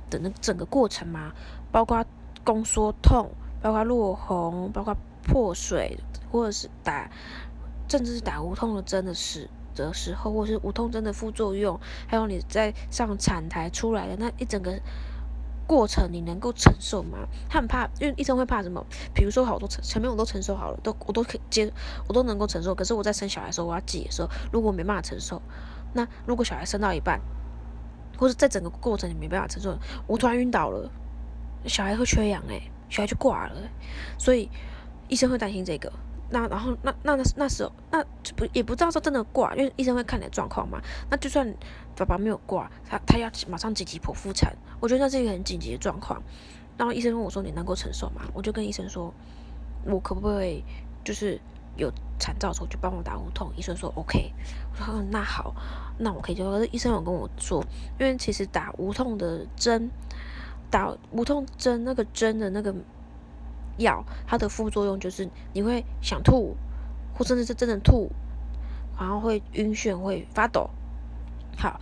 [0.09, 1.33] 的那整个过程吗？
[1.73, 2.05] 包括
[2.41, 3.29] 宫缩痛，
[3.61, 5.97] 包括落红，包括破水，
[6.31, 7.09] 或者是打，
[7.87, 14.79] 甚至是打无痛的针的时的时候，或是无痛针的副作用，还有你在上产台出来的那一整个
[15.67, 17.19] 过程，你能够承受吗？
[17.49, 18.85] 他很怕，因为医生会怕什么？
[19.13, 21.71] 比如说好多前前面我都承受好了，都我都可以接，
[22.07, 22.73] 我都能够承受。
[22.75, 25.41] 可是我在生小孩的时候，我要挤的时候，如果没办法承受。”
[25.91, 27.19] 那如果小孩生到一半，
[28.17, 30.91] 或者在整个过程你没办法承受，我突然晕倒了，
[31.65, 33.55] 小孩会缺氧哎，小孩就挂了，
[34.17, 34.49] 所以
[35.07, 35.91] 医生会担心这个。
[36.29, 40.81] 那然后那那那那时候那就不也不知道说真的挂，因为医生会看你的状况嘛。
[41.09, 41.53] 那就算
[41.95, 46.21] 爸爸没有挂，他他要马上紧急剖腹产，我觉得那是一个很紧急的状况。
[46.77, 49.13] 然后医生问我说：“你能够承受吗？”我就跟医生说
[49.85, 50.63] ：“我可不可以
[51.03, 51.39] 就是？”
[51.77, 51.89] 有
[52.19, 54.33] 产兆的时候就帮我打无痛，医生说 OK，
[54.73, 55.55] 我说那好，
[55.97, 57.63] 那我可以就医生有跟我说，
[57.97, 59.89] 因为其实打无痛的针，
[60.69, 62.75] 打无痛针那个针的那个
[63.79, 66.55] 药，它的副作用就是你会想吐，
[67.13, 68.11] 或甚至是真的吐，
[68.99, 70.69] 然后会晕眩，会发抖。
[71.57, 71.81] 好，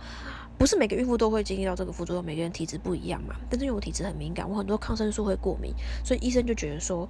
[0.58, 3.36] 不是每个孕妇都会经历到这个副作用，每个人体质不一样嘛。
[3.50, 7.08] 但是因为我体质很敏感，我很多抗生素会过敏，所以医生就觉得说。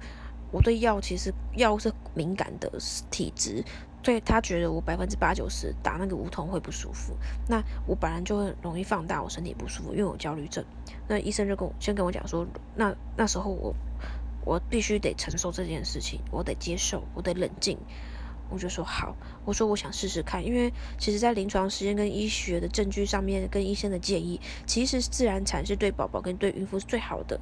[0.51, 2.71] 我对药其实药物是敏感的
[3.11, 3.63] 体质，
[4.03, 7.13] 所以他觉得我百分之八九十打那个无痛会不舒服。
[7.47, 10.65] 那我本来就会容易放大我身体不舒服，因为我焦虑症。
[11.07, 13.75] 那医生就跟我先跟我讲说，那那时候我
[14.49, 17.77] 我必须得承受这件事情，我得接受，我得冷静。
[18.49, 27.39] 我就说好，我说我想试试看，因为其实在临床实验跟医学的证据上面，跟医生的建议，其实自然产是对宝宝跟对孕妇是最好的。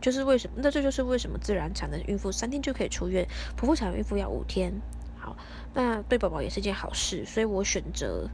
[0.00, 0.58] 就是为什么？
[0.58, 3.26] 那这就是为什么自然产的孕妇三天就可以出院，
[3.58, 4.72] 剖腹产的孕妇要五天。
[5.18, 5.36] 好，
[5.74, 8.30] 那对宝宝也是件好事，所以我选择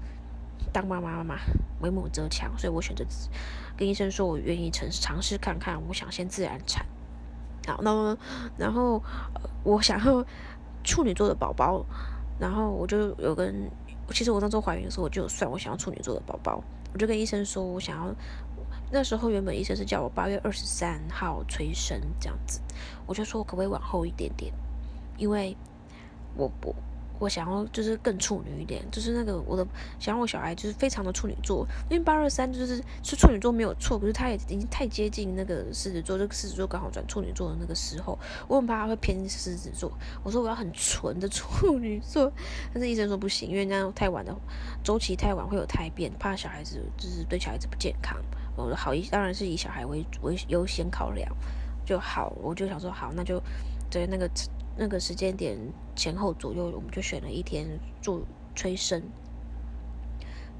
[0.74, 1.36] 当妈妈嘛，
[1.80, 3.02] 为母则强，所以我选择
[3.78, 6.84] 跟医生说，我愿意尝尝试看看，我想先自然产。
[7.68, 8.16] 好，那么
[8.56, 9.02] 然后
[9.62, 10.24] 我想要
[10.82, 11.84] 处女座的宝宝，
[12.40, 13.70] 然后我就有跟，
[14.10, 16.62] 其实我当初怀孕的时候我就算，我想要处女座的宝宝，
[16.94, 18.14] 我就跟医生说我想要。
[18.90, 22.58] 那时候原本医生是叫我八月二十三号催生这样子，
[23.06, 24.50] 我就说我可不可以往后一点点，
[25.18, 25.54] 因为
[26.34, 26.74] 我不
[27.18, 29.66] 我想要就是更处女一点，就是那个我的
[29.98, 39.92] 想要我小孩就是非常的处女座，因为八二三就是是处女座没有错，可是他也已经太接近那个狮子座，这个狮子座刚好转处女座的那个时候，我很怕他会偏狮子座。
[40.22, 42.32] 我说我要很纯的处女座，
[42.72, 44.34] 但是医生说不行，因为那样太晚的
[44.84, 48.16] 周期太晚会有胎变，怕小孩子就是对小孩子不健康。
[48.56, 51.28] 我说好，当然是以小孩为为优先考量
[51.84, 52.32] 就好。
[52.40, 53.42] 我就想说好，那就
[53.90, 54.30] 对那个。
[54.80, 55.58] 那个时间点
[55.96, 57.66] 前后左右，我们就选了一天
[58.00, 58.22] 做
[58.54, 59.02] 催生。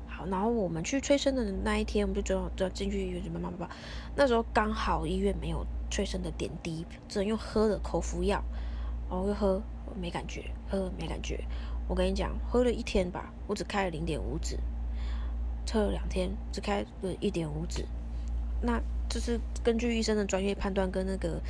[0.09, 3.70] 好，然后我们去催生的那一天，我们就正好要进去医院，就慢慢慢。
[4.16, 8.42] 那时候刚好医院没有催生的点滴，只能用喝的口服药。
[9.09, 9.62] 然后又喝
[9.98, 11.44] 没感觉，喝没感觉。
[11.87, 14.59] 我跟你讲，喝了一天吧，我只开了零点五指，
[15.64, 17.87] 测了两天只开了一点五指。
[18.61, 21.40] 那就是根据医生的专业判断跟那个。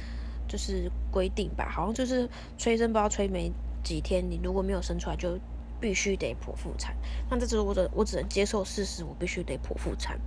[0.48, 3.52] 就是规定吧，好像就是催生，不知道催没
[3.84, 5.38] 几天，你如果没有生出来，就
[5.78, 6.96] 必须得剖腹产。
[7.30, 10.18] 那这时候我的我只能接受事实，我必须得剖腹产。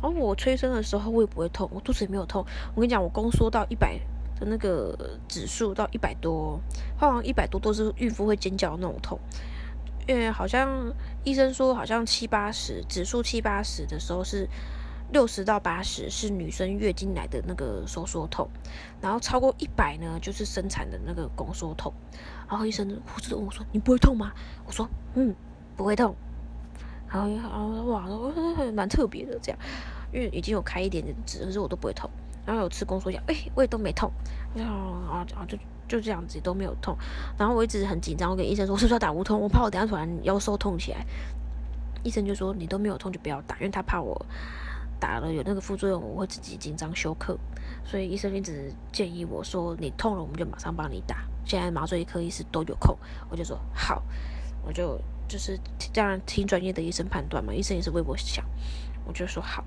[0.00, 2.44] 然后我催生的时候，我也不会痛，我肚子也没有痛。
[2.74, 3.98] 我跟你讲，我宫缩到一百
[4.38, 6.60] 的那个指数到一百多，
[6.96, 9.18] 好像一百多都是孕妇会尖叫那种痛。
[10.06, 10.92] 因为好像
[11.24, 14.48] 医生说，好像七八十指数七八十的时候是。
[15.12, 18.48] 六十到八十是女生月经来的那个收缩痛，
[19.00, 21.92] 然后超过一百呢就是生产的那个宫缩痛。
[22.48, 24.32] 然后医生护士问我说：“你不会痛吗？”
[24.66, 25.34] 我说：“嗯，
[25.76, 26.14] 不会痛。”
[27.12, 28.06] 然后然后哇，
[28.72, 29.58] 蛮特别的这样，
[30.12, 32.08] 因为已经有开一点点纸，可是我都不会痛。
[32.46, 34.10] 然后有吃宫缩药，哎，我也都没痛。
[34.54, 36.96] 然后啊啊就就这样子都没有痛。
[37.38, 39.38] 然后我一直很紧张，我跟医生说：“我是不是要打无痛？
[39.38, 41.04] 我怕我等下突然腰收痛起来。”
[42.02, 44.20] 医生就说：“你都没有痛就不要打，因为他怕我。”
[45.02, 47.36] 打了有那个副作用，我会自己紧张休克，
[47.84, 52.96] 所以医生一直建议我说：“你痛了，我们就马上帮你打。”现在麻醉科医师都有空，
[53.28, 54.00] 我就说好，
[54.64, 55.58] 我就就是
[55.92, 58.44] 当然听专业的医生判断嘛，医生也是为我想，
[59.04, 59.64] 我就说好。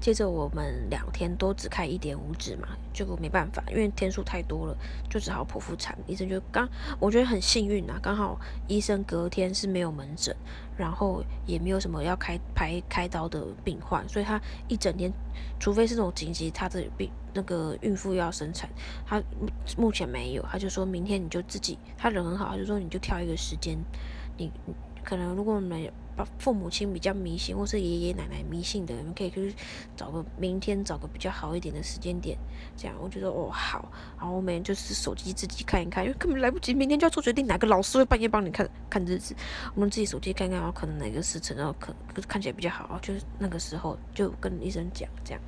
[0.00, 4.76] 接着我们两天都只开一点五指嘛，结果没办法，因为天数太多了，
[5.10, 5.96] 就只好剖腹产。
[6.06, 6.66] 医生就刚，
[6.98, 10.34] 我觉得很幸运啊，刚好医生隔天是没有门诊，
[10.76, 15.12] 然后也没有什么要开排开刀的病患，所以他一整天，
[15.58, 18.70] 除非是那种紧急，他的病那个孕妇要生产，
[19.06, 19.22] 他
[19.76, 23.78] 目前没有，他就说明天你就自己，他人很好，他就说你就挑一个时间，
[24.38, 24.50] 你。
[25.02, 29.54] 可能如果没有把父母亲比较迷信，或是爷爷奶奶迷信的，你们可以去
[29.96, 32.36] 找个明天找个比较好一点的时间点，
[32.76, 39.34] 这样我觉得哦好，然后我每天就是手机自己看一看，因为根本来不及，明天就要做决定，哪个老师会半夜帮你看看日子，
[39.74, 41.94] 我们自己手机看看，然后可能哪个时辰，然后可
[42.28, 45.40] 看起来比较好，就是那个时候就跟医生讲这样，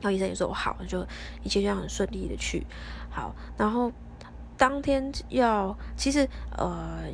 [0.00, 1.06] 然后医生也说我好，就
[1.42, 2.66] 一切这样很顺利的去
[3.08, 3.90] 好，然后
[4.56, 7.04] 当天要其实呃。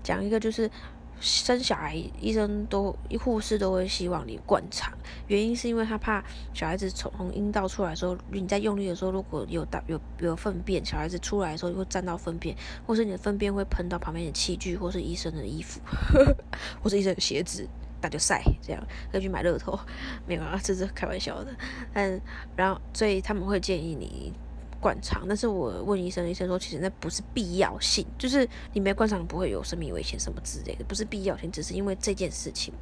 [0.00, 0.70] 讲一个就是
[1.20, 4.92] 生小孩，医生都护士都会希望你灌肠，
[5.26, 6.22] 原因是因为他怕
[6.54, 15.80] 小孩子从阴道出来的时候，你在用力的时候，如果有大有有粪便，小孩子出来的时候会沾到粪便，或是你的粪便会喷到旁边的器具，或是医生的衣服，
[16.82, 17.68] 或是医生的鞋子，
[18.00, 19.78] 那就晒这样，可以去买乐透，
[20.26, 21.54] 没有啊，这是开玩笑的，
[21.92, 22.20] 但
[22.54, 24.32] 然后所以他们会建议你。
[24.80, 32.72] 灌肠，但是我问医生，医生说其实那不是必要性，就是你没灌肠不会有生命危险什么之类的，不是必要性，只是因为这件事情。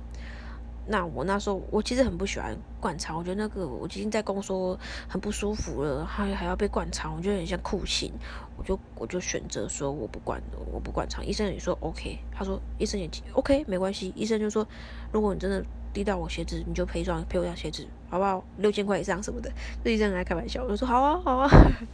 [0.88, 4.78] 那我那时候我其实很不喜欢灌肠，我觉得那个我已经在宫说
[5.08, 8.12] 很不舒服了，还还要被灌肠，我觉得很像酷刑，
[8.56, 10.40] 我就我就选择说我不灌
[10.72, 11.26] 我不灌肠。
[11.26, 14.66] 医生也说 OK，他说医生也 OK 没关系，医生就说
[15.10, 15.64] 如果你真的。
[15.96, 18.44] 滴到我鞋子，你就赔一双赔我一双鞋子，好不好？
[18.58, 19.50] 六千块以上什么的，
[19.82, 21.48] 这医生还开玩笑，我说好啊，好啊。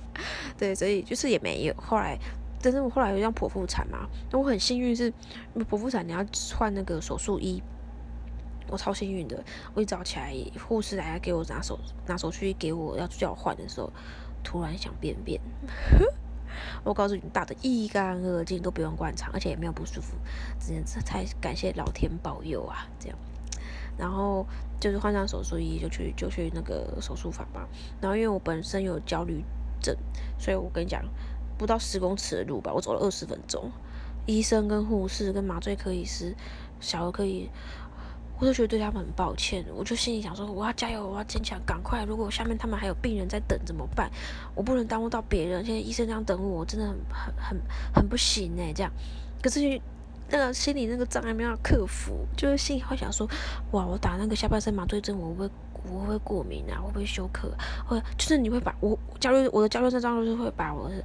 [0.59, 1.75] 对，所以就是也没有。
[1.77, 2.19] 后来，
[2.61, 5.13] 但是我后来有张剖腹产嘛，那我很幸运是
[5.55, 6.27] 剖腹产，你要
[6.59, 7.63] 换那个手术衣，
[8.67, 9.41] 我超幸运的。
[9.73, 10.35] 我一早起来，
[10.67, 13.93] 护士来给我拿手拿手术衣给我，要叫我换的时候，
[14.43, 15.41] 突然想便便。
[16.83, 20.17] 我告诉你，打的一干二净，都不用灌肠，而且也没有不舒服，
[20.59, 23.17] 只能才感谢老天保佑啊，这样。
[24.03, 24.45] 然后
[24.81, 27.69] 就是换上手术衣，就去就去那个手术房嘛。
[28.01, 29.45] 然后因为我本身有焦虑
[29.81, 29.97] 症，
[30.41, 31.05] 所以我跟你讲，
[31.57, 33.71] 不到十公尺的路吧，我走了二十分钟。
[34.27, 36.35] 医生跟护士跟麻醉科医师、
[36.81, 37.49] 小儿科医，
[38.41, 39.65] 我都觉得对他们很抱歉。
[39.73, 42.05] 我就心里想说，我要加油，我要坚强，赶快！
[42.05, 44.11] 如果下面他们还有病人在等怎么办？
[44.57, 45.65] 我不能耽误到别人。
[45.65, 47.61] 现在医生这样等我，我真的很很很
[47.95, 48.91] 很不行哎，这样。
[49.41, 49.81] 可是。
[50.33, 53.29] 那个心理那个障碍没有克服，就是心里会想说，
[53.73, 55.49] 哇，我打那个下半身麻醉针，我会
[55.85, 57.53] 我会过敏啊，会不会休克？
[57.87, 61.05] 或就是你会把我焦虑，我的焦虑症状就是会把我的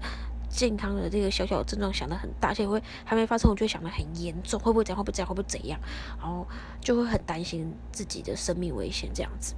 [0.49, 4.97] 健康的这个小小的症状想的很大，而且会还没发生，我就会想的很严重，会不会怎样？
[4.97, 5.27] 会不会这样？
[5.27, 5.77] 会不会怎样？
[6.17, 6.47] 然后
[6.79, 9.55] 就会很担心自己的生命危险，这样子，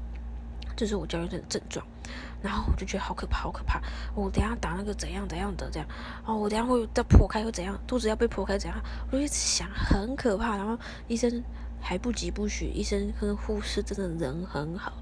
[0.76, 1.86] 这是我焦虑症的症状。
[2.42, 3.82] 然后我就觉得好可怕，好可怕！
[4.16, 5.88] 我等下打那个怎样怎样的这样，
[6.26, 7.78] 哦，我等下会再破开会怎样？
[7.86, 8.80] 肚子要被破开怎样？
[9.12, 10.56] 我就一直想，很可怕。
[10.56, 11.44] 然后医生
[11.82, 14.94] 还不急不徐，医生跟护士真的人很好。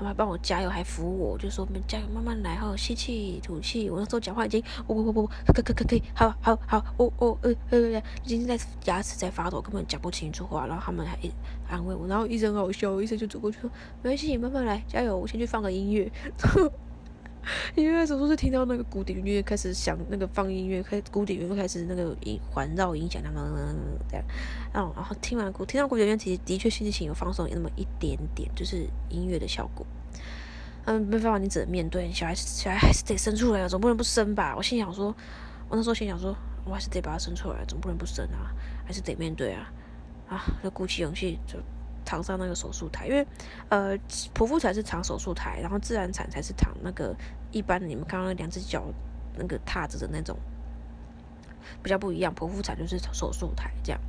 [0.00, 10.66] 他们帮我加油，还扶我，就说：“我们加油，慢慢来哈，吸气，吐气。”我那时候讲话已经，不不不不，可可可可以，好好好，我我呃呃，已经在牙齿在发抖，根本讲不清楚话。
[10.66, 11.18] 然后他们还
[11.68, 13.70] 安慰我，然后医生好笑，医生就走过去说
[14.02, 16.10] ：“没关系，慢慢来，加油，我先去放个音乐。”
[17.74, 23.74] 因为手术是听到那个古典音乐开始响，那个放音乐开，古典音乐开始那个音环绕音响，那么
[24.08, 24.24] 这样，
[24.72, 29.86] 然后然后听完古听到古典乐，其实的确心情有放松，有那么一点点，就是音乐的效果。
[30.84, 34.54] 嗯，没办法，你只能面对小孩，小孩还是得生出来啊，总不能不生吧？
[34.56, 35.14] 我心想说，
[35.68, 38.52] 我那时候心想说，我还是得把他生出来，总不能不生啊，
[38.86, 39.72] 还是得面对啊，
[40.28, 41.58] 啊，就鼓起勇气就。
[42.04, 43.26] 躺上那个手术台，因为
[43.68, 43.96] 呃，
[44.34, 47.14] 剖腹产是躺手术台，然后自然产才是躺那个
[47.52, 48.84] 一般的你们刚刚两只脚
[49.36, 50.36] 那个踏着的那种，
[51.82, 52.34] 比较不一样。
[52.34, 54.00] 剖腹产就是手术台这样，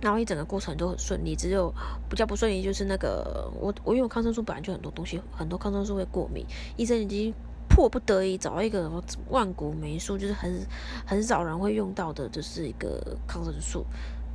[0.00, 1.72] 然后一整个过程都很顺利，只有
[2.08, 7.34] 比较不顺利就是那个我我因为抗生素本来就很多东西很多抗生素会过敏，医生已经
[7.68, 8.90] 迫不得已找到一个
[9.28, 10.66] 万古霉素，就是很
[11.06, 13.84] 很少人会用到的，就是一个抗生素，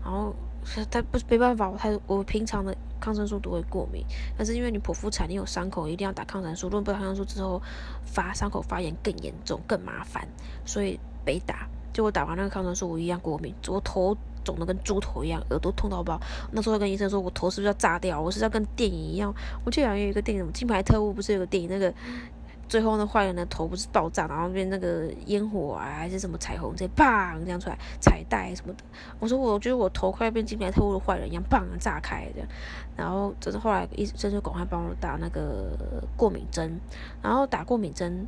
[0.04, 0.36] 然后。
[0.90, 4.06] 他不是没办法，他我平常的抗生素都会过敏，
[4.38, 6.68] 但是因为你剖腹产，你有伤口，一定要打抗生素。
[6.68, 7.62] 如果不打抗生素之后
[8.06, 10.28] 发伤口发炎更严重更麻烦，
[10.66, 11.68] 所以没打。
[11.94, 16.20] 结果打完那个抗生素，我一样过敏，我头肿的跟猪头一样，耳朵痛到爆。
[16.52, 18.22] 那时候跟医生说，我头是不是要炸掉？
[18.22, 19.34] 我是要跟电影一样。
[19.66, 21.94] 我记得好像有一个电影《金牌特务》，不是有个电影那个。
[22.72, 28.84] 最后那坏人的头不是爆炸，然后变那个烟火啊，还是什么彩虹，直接砰这样出来，彩带什么的。
[29.20, 32.48] 我说我觉得我头快要变金牌特务的坏人一样，砰炸开这样。
[32.96, 36.80] 然后就是后来医生就赶快帮我打那个过敏针，
[37.22, 38.26] 然后打过敏针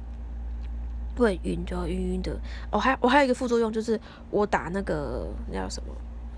[1.15, 2.37] 会晕，就要晕晕的。
[2.69, 3.97] 哦，还我还有一个副作用就是
[4.29, 5.95] 我打那个那叫什么？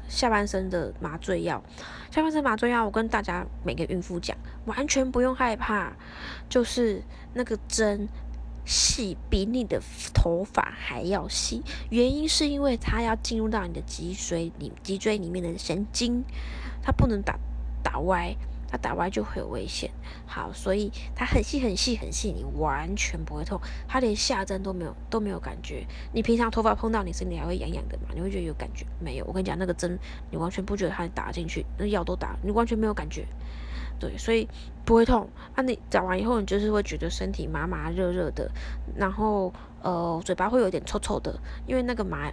[0.07, 1.63] 下半身的麻醉药，
[2.11, 5.93] 下半身麻醉药，我跟大家每个孕妇讲，完全不用害怕，
[6.49, 7.01] 就是
[7.33, 8.07] 那个针
[8.65, 9.81] 细，比你的
[10.13, 16.23] 头发还要细，原因是因为它要进入到你的脊髓里，脊椎里面的神经，
[16.81, 17.37] 它不能打
[17.83, 18.35] 打歪。
[18.67, 19.89] 它打歪就会有危险，
[20.25, 25.85] 好，所以它很细很细很细，你完全不会痛，它连下针都没有都没有感觉。
[26.13, 28.09] 你平常头发碰到你身体还会痒痒的嘛？
[28.13, 28.85] 你会觉得有感觉？
[28.99, 29.97] 没有，我跟你讲，那个针
[30.31, 33.25] 你完全不觉得它打进去，那药都打，你完全没有感觉。
[33.99, 34.47] 对，所以
[34.83, 35.29] 不会痛。
[35.55, 38.51] 啊，你打完以后，你就是会觉得身体麻麻热热的，
[38.95, 42.31] 然后呃，嘴巴会有点臭臭的，因为那个麻。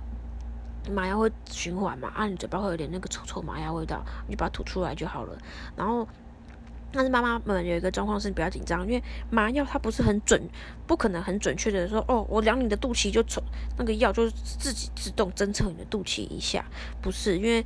[0.90, 2.10] 麻药会循环嘛？
[2.12, 5.38] 啊，你嘴巴会有点那个臭臭麻药味道，你就把它吐出来就好了。
[5.76, 6.08] 然后，
[6.92, 10.40] 但是妈妈们有一个状况是比较紧张，因为麻药它不是很准，
[10.86, 13.42] 不可能很准确的说，哦，我量你的肚脐就从
[13.78, 16.64] 那个药就是自己自动侦测你的肚脐一下，
[17.00, 17.64] 不是，因为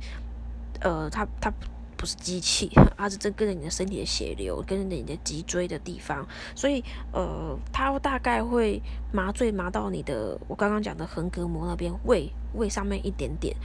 [0.81, 1.53] 呃，它它。
[1.99, 8.79] 不是机器，而是正跟着你的身体的血流，跟着你的脊椎的地方，所以呃，它大概会
[9.11, 13.57] 麻醉麻到你的我刚刚讲的横膈膜那边，胃胃上面一点点，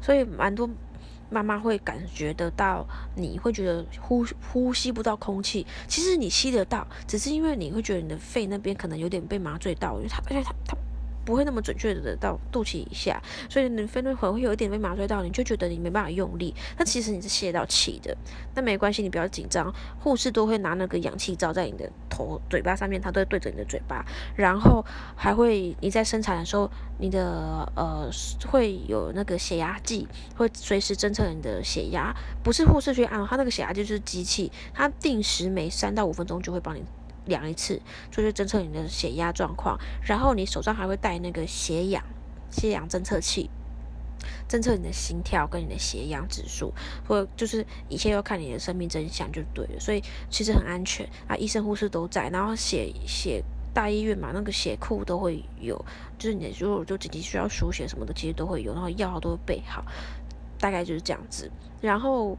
[0.00, 0.70] 所以蛮多
[1.30, 10.76] 妈妈会感觉得到，你会觉得呼呼吸不到空气，其实你吸得到，只是因为你会觉得你的肺那边可能有点被麻醉到，因为它而且它它。
[11.24, 16.54] 不会那么准确的到肚脐以下，所以你肺内可能会有一点被麻醉到，你就觉得你没办法用力。
[16.78, 18.16] 那其实你是泄到气的，
[18.54, 19.72] 那没关系，你不要紧张。
[19.98, 24.04] 护士都会拿那个氧气罩在你的头、嘴巴上面，他都会对着你的嘴巴，
[24.36, 24.84] 然后
[25.16, 28.08] 还会你在生产的时候，你的呃
[28.50, 36.82] 会有那个血压计，会随时侦测你的血压，不是护士去按，他那个血压计就是机器，它定时每三到五分钟就会帮你。
[37.30, 42.04] 量一次，就是侦测你的血压状况，然后你手上还会带那个血氧、
[42.50, 43.48] 血氧侦测器，
[44.46, 46.74] 侦测你的心跳跟你的血氧指数，
[47.08, 49.80] 或就是一切要看你的生命真相就对了。
[49.80, 53.42] 所以其实很安全啊，医生护士都在，然后血血
[53.72, 55.82] 大医院嘛，那个血库都会有，
[56.18, 59.84] 就是你如果就紧急需要输血什么的，其实都会有，然后药都备好，
[60.58, 61.50] 大概就是这样子。
[61.80, 62.36] 然后，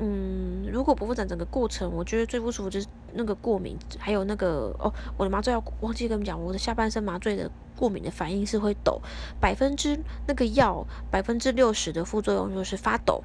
[0.00, 2.86] 嗯，如果不复诊整个过程，我觉得最不舒服就是。
[3.12, 9.02] 那个过敏，还有那个哦，我的麻醉药忘记跟你们讲，我的下半身麻醉的过敏的反应是会抖，
[9.40, 9.98] 百分之
[10.28, 13.24] 那个药百分之六十的副作用就是发抖，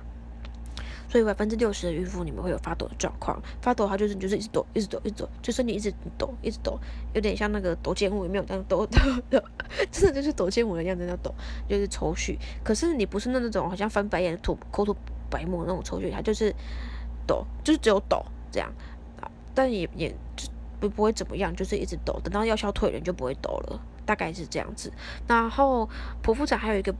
[1.07, 3.39] 所以百分之六十的孕妇你们会有发抖的状况。
[3.61, 6.79] 发抖它就是你就是一直抖，一直抖，一直抖，就身体一直抖，一直抖，
[7.13, 8.97] 有点像那个抖肩舞，有没有这样抖抖
[9.29, 9.39] 抖？
[9.91, 11.31] 真的就是抖肩舞的样子在抖，
[11.69, 12.35] 就是抽搐。
[12.63, 14.95] 可是你不是那那种好像翻白眼、吐口吐
[15.35, 16.55] 白沫那种抽血，它就是
[17.27, 18.71] 抖，就是只有抖这样，
[19.53, 20.47] 但也也就
[20.79, 23.81] 不不会怎么样，就是一直抖，等到药效退了就不会抖了。
[24.05, 24.93] 大概是这样子，
[25.27, 25.89] 然后
[26.23, 26.93] 剖腹产还有一个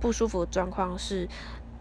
[0.00, 1.28] 不舒服的状况是，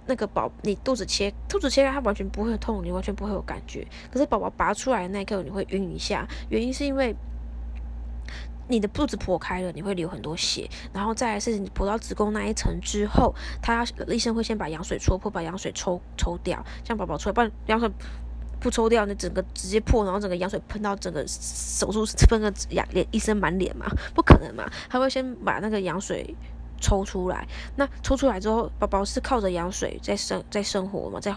[0.07, 3.87] 那个宝你肚子切肚子切开，它完全不会痛，你完全不会有感觉。
[4.11, 7.15] 可是宝宝拔出来的那一刻，你会晕一下，原因是因为
[8.67, 17.91] 你的肚子剖开了，你会流很多血，然后再来是你破到子宫那一层之后，他医生会先把羊水戳破，把羊水抽抽掉，像宝宝出来，不然羊水。
[18.59, 23.85] 不抽掉，那整个直接破，然后整个羊水喷到整个手术喷个羊脸，医生满脸嘛，
[24.15, 26.33] 不可能嘛，他会先把那个羊水
[26.79, 27.45] 抽出来，
[27.75, 31.35] 那抽出来之后，宝宝是靠着羊水在生在生活嘛，在。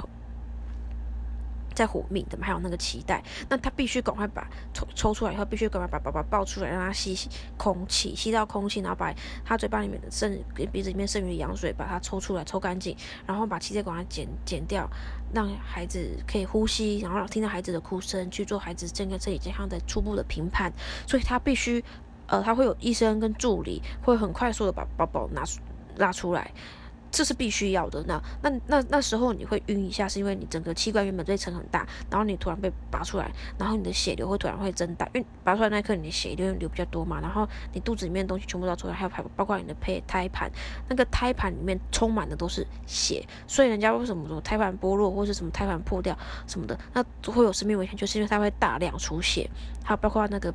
[1.76, 9.14] 在活命的嘛，还有那个脐带，那他必须赶快把抽抽出来以后，必须赶快把宝宝抱出来，让他吸吸空气，吸到空气，然后把
[9.44, 10.36] 他嘴巴里面的剩
[10.72, 12.96] 鼻子里面剩余的羊水把它抽出来，抽干净，
[13.26, 14.88] 然后把脐带管它剪剪掉，
[15.34, 20.72] 让孩子可以呼吸，然后听到孩子的哭声，去做孩子健康身体健康的初步的评判。
[21.06, 21.84] 所以他必须，
[22.26, 25.60] 呃，他会有医生跟助理会很快速的把宝宝拿出
[25.96, 26.50] 拉出来。
[27.16, 28.04] 这是必须要的。
[28.06, 40.50] 那那那那时候你会晕一下，是因为你整个器官原本这层很大，然后你突然被拔出来，然后你的血流会突然会增大，因为拔出来那一刻你的血流流比较多嘛，然后你肚子里面的东西全部都出来，还有还包括你的胚胎盘，
[40.90, 46.14] 那个胎盘里面充满的都是血，所以人家为什么说胎盘剥落或是什么胎盘破掉
[46.46, 47.02] 什么的，那
[47.32, 49.48] 会有生命危险，就是因为它会大量出血，
[49.82, 50.52] 还有包括那个。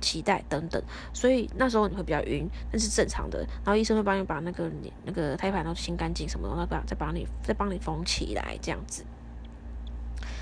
[0.00, 0.82] 脐带等等，
[1.12, 3.38] 所以那时候你会比较晕，那是正常的。
[3.64, 9.04] 然后医生会帮你把那个你那个胎盘都清干净什么的，然后把再帮你再帮你缝起来这样子。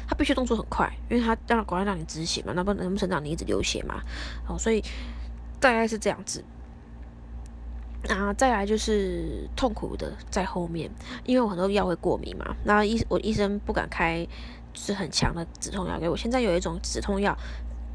[0.07, 4.03] 他必须动作很快，因为他让赶快让你止血嘛，那不能不能让你一直流血嘛。
[4.47, 4.83] 哦，所以
[5.59, 6.45] 大概是这样子。
[8.03, 10.91] 然后再来就是痛苦的在后面，
[11.25, 14.27] 因为我很多药会过敏嘛，然后医我医生不敢开
[14.75, 16.15] 是很强的止痛药给我。
[16.15, 17.35] 现在有一种止痛药。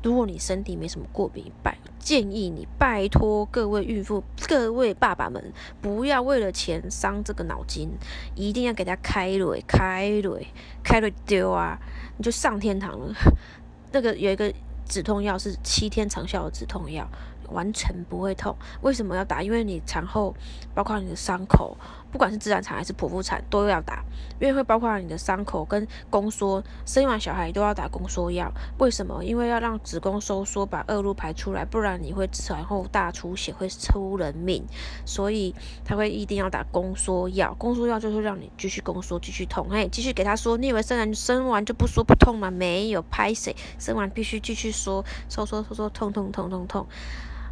[0.02, 7.90] 如果你身体没什么过敏，拜建议你拜托各位孕妇、 各位爸爸们，不要为了钱伤这个脑筋，
[8.36, 10.48] 一定要给他开蕊、开蕊、
[10.84, 11.78] 开蕊丢啊，
[12.18, 13.14] 你就上天堂了。
[13.92, 14.54] 那个有一个
[14.88, 17.08] 止痛药是七天长效的止痛药。
[17.52, 19.42] 完全不会痛，为什么要打？
[19.42, 20.36] 因为你产后，
[20.76, 21.76] 包括你的伤口，
[22.12, 24.04] 不管是自然产还是剖腹产，都要打，
[24.40, 28.52] 因为会包括你的伤口跟宫缩，生完小孩都要打宫缩药。
[28.80, 29.24] 为什么？
[29.24, 34.66] 因为要让子宫收缩，把恶露排出来，不然你会产后大出血，会出人命。
[35.06, 35.54] 所以
[35.86, 39.68] 他会一定要打宫缩药，宫缩药就是让你继续宫缩，继续痛。
[39.70, 42.50] 哎，继续给他说，你以为生完生完就不说不痛吗？
[42.50, 46.88] 没有，拍谁生完必须继续说，收缩收缩，痛痛痛痛痛。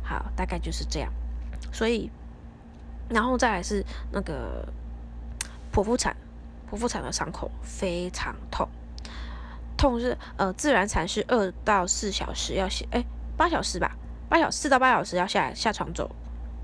[0.04, 1.12] 好，大概就是这样，
[1.72, 2.10] 所以，
[3.10, 4.68] 然后再来是那个
[5.74, 6.16] 剖腹产，
[6.70, 8.68] 剖腹产的伤口非常痛，
[9.78, 13.04] 痛是呃自然产是二到四小时要下，哎
[13.36, 13.96] 八小时吧，
[14.30, 16.10] 八小四到八小时要下下床走，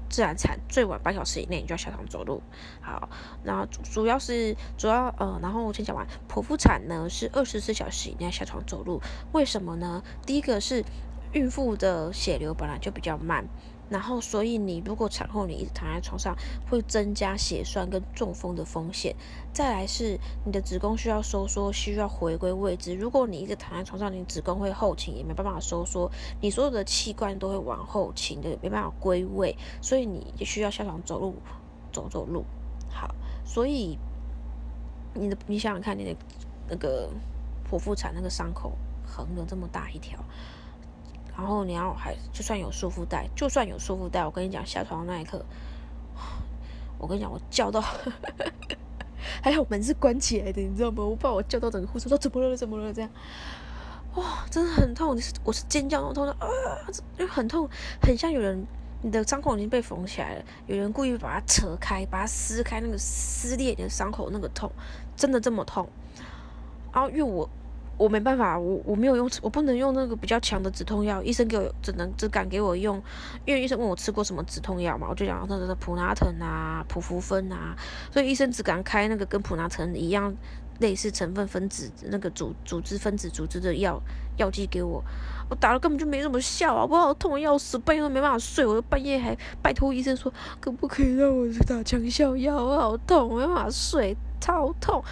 [0.09, 2.41] 自然产最晚八小时以内你就要下床走路。
[2.81, 3.07] 好，
[3.43, 10.03] 然后主要是主要呃，然后我先讲完，剖腹产呢是二十四小时以内下床走路，为什么呢？
[10.25, 10.83] 第一个是。
[11.33, 13.43] 孕妇的血流本来就比较慢，
[13.89, 16.35] 然后所以你如果产后你一直躺在床上，
[16.69, 19.15] 会增加血栓跟中风的风险。
[19.53, 22.95] 再来是你的子宫需要收缩，需要回归位置。
[22.95, 26.09] 如果你一直躺在床上，你子宫会后倾，也没办法收缩，
[26.41, 31.35] 你所有的器官都会往后倾的，没办法归位，所以你需要下床走路，
[31.91, 32.45] 走走路。
[32.89, 33.13] 好，
[33.45, 33.97] 所以
[35.13, 36.15] 你的你想想看，你的
[36.67, 37.09] 那个
[37.69, 38.71] 剖腹产那个伤口
[39.05, 40.17] 横了这么大一条。
[41.35, 45.43] 然后你要还就算有束缚带，就算有束缚带，我跟你讲下床的那一刻，
[46.99, 47.83] 我跟你讲我叫到，
[49.41, 51.03] 还好门是关起来的，你知道吗？
[51.03, 53.09] 我怕我叫到整个护士说怎么了怎么了这样，
[54.13, 56.47] 哇，真的很痛，你是我是尖叫那种痛的啊，
[57.17, 57.67] 就很痛，
[57.99, 58.63] 很像有人
[59.01, 64.71] 你的伤口已经被缝起来了，有人故意把它扯开，把它撕开，那个撕裂你的伤口那个痛，
[65.15, 65.89] 真的这么痛，
[66.93, 67.49] 然后因为我。
[67.97, 71.21] 我没办法，我我没有用，我不能用那个比较强的止痛药。
[71.21, 73.01] 医生给我只能只敢给我用，
[73.45, 77.75] 因为医生问我吃过什么止痛药嘛，我就讲那个普拿疼啊、普福芬啊，
[78.11, 80.35] 所以医生只敢开那个跟普拿疼一样
[80.79, 84.01] 类似成分分子那个组组织分子组织的药
[84.37, 85.03] 药剂给我。
[85.49, 95.03] 我打了根本就没什么效啊，我好痛要死，半夜都没办法睡，我半夜还拜托医生说可不可以让我打强效药，我好痛，没办法睡，超痛。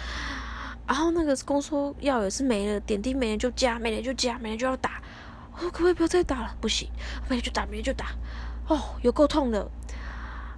[0.86, 5.02] 然后那个宫缩药也是没了，点滴没了就加，没了就加，没了就要打。
[5.54, 6.56] 我可不可以不要再打了？
[6.60, 6.88] 不行，
[7.28, 8.06] 没了就打，没了就打。
[8.68, 9.70] 哦，有够痛的，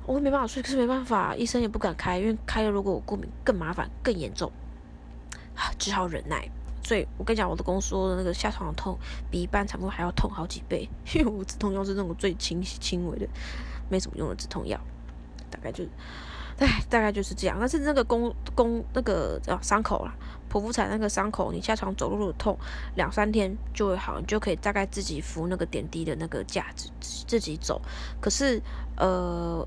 [0.06, 4.50] 我没办法睡，可是没办法，医生也不敢开，因为开了如果我过敏更麻烦更严重，
[5.54, 6.48] 啊，只好忍耐。
[6.82, 8.98] 所以我跟你讲，我的宫缩的那个下床的痛
[9.30, 13.26] 比一般产妇还要痛好几倍，因为我止痛药是那种最轻轻微的，
[13.88, 14.80] 没什么用的止痛药，
[15.50, 15.84] 大概就。
[16.58, 17.56] 唉，大概就是这样。
[17.58, 20.14] 但是那个宫宫那个啊伤口啦，
[20.50, 22.56] 剖腹产那个伤口，你下床走路痛，
[22.94, 27.82] 两三天就会好，你就可以大概自己扶那个点滴的那个架子自己走。
[28.20, 28.62] 可是
[28.96, 29.66] 呃，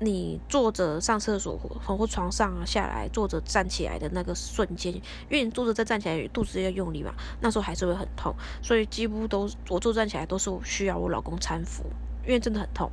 [0.00, 8.34] 你坐着上厕所从床上下来，坐着站起来的那个瞬间，因为你坐着再站起来，肚子要用力嘛，那时候还是会很痛。
[8.60, 11.84] 所以几乎都我坐站起来都是需要我老公搀扶，
[12.26, 12.90] 因为真的很痛。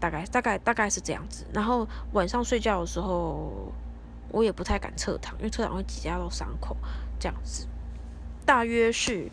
[0.00, 3.72] 大概大概大概是这样子，然后晚上睡觉的时候，
[4.30, 6.76] 我也不太敢侧躺，因为侧躺会挤压到伤口，
[7.18, 7.66] 这样子，
[8.46, 9.30] 大约是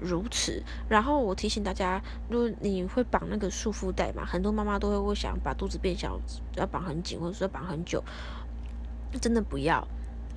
[0.00, 0.62] 如此。
[0.88, 6.18] 然后我提醒大家，如果你会绑那个束缚带嘛，很多妈妈都会会想把肚子变小，
[6.56, 8.02] 要绑很紧，或者说绑很久，
[9.20, 9.86] 真的不要。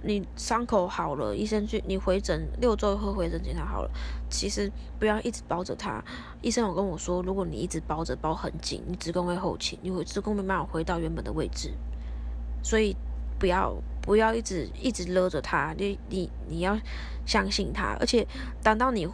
[0.08, 3.90] 你伤口好了，医生去你回诊六周后回诊检查好了，
[4.30, 6.00] 其实不要一直包着它。
[6.44, 11.74] 医生有跟我说，如果你一直包着包很紧，你子宫会后倾，你会子宫没办法回到原本的位置。
[12.62, 12.96] 所以
[13.40, 16.78] 不要不要一直一直勒着它，你你你要
[17.26, 17.98] 相信它。
[18.00, 18.28] 而且
[18.62, 19.08] 等到你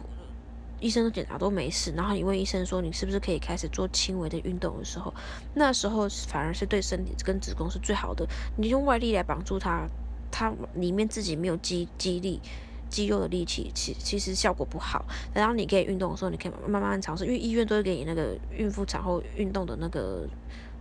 [0.78, 5.14] 医生的检查都没事，然后你问医生说你是不是可以开始做轻微的运动的时候，
[5.54, 8.28] 那时候反而是对身体跟子宫是最好的。
[8.58, 9.88] 你用外力来绑住它。
[10.32, 12.40] 它里面自己没有肌肌力、
[12.88, 15.04] 肌肉的力气，其其实效果不好。
[15.32, 20.26] 然后你可以运动的时候，你可以慢慢尝试，因为医院都会给你那个孕妇产后运动的那个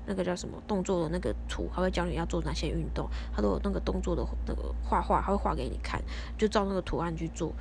[0.07, 6.01] 那个叫什么动作的那个图，还会教你要做哪些运动，他都有那个动作的那个画画，他会画给你看，
[6.37, 7.53] 就照那个图案去做。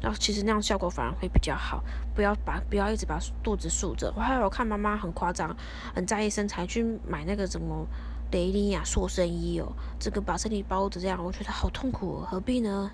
[0.00, 1.82] 然后其实那样效果反而会比较好，
[2.14, 4.10] 不要把不要一直把肚子竖着。
[4.16, 5.54] 我还有看妈妈很夸张，
[5.94, 7.86] 很在意身材，去买那个什么。
[8.30, 12.90] 雷尼亚塑身衣哦，这个把身体包着这样，我觉得好痛苦，何必呢？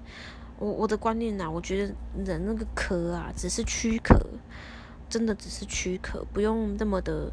[0.59, 4.19] 我我的观念呐，我觉得人那个壳啊，只是躯壳，
[5.11, 7.31] 真的只是躯壳，不用那么的，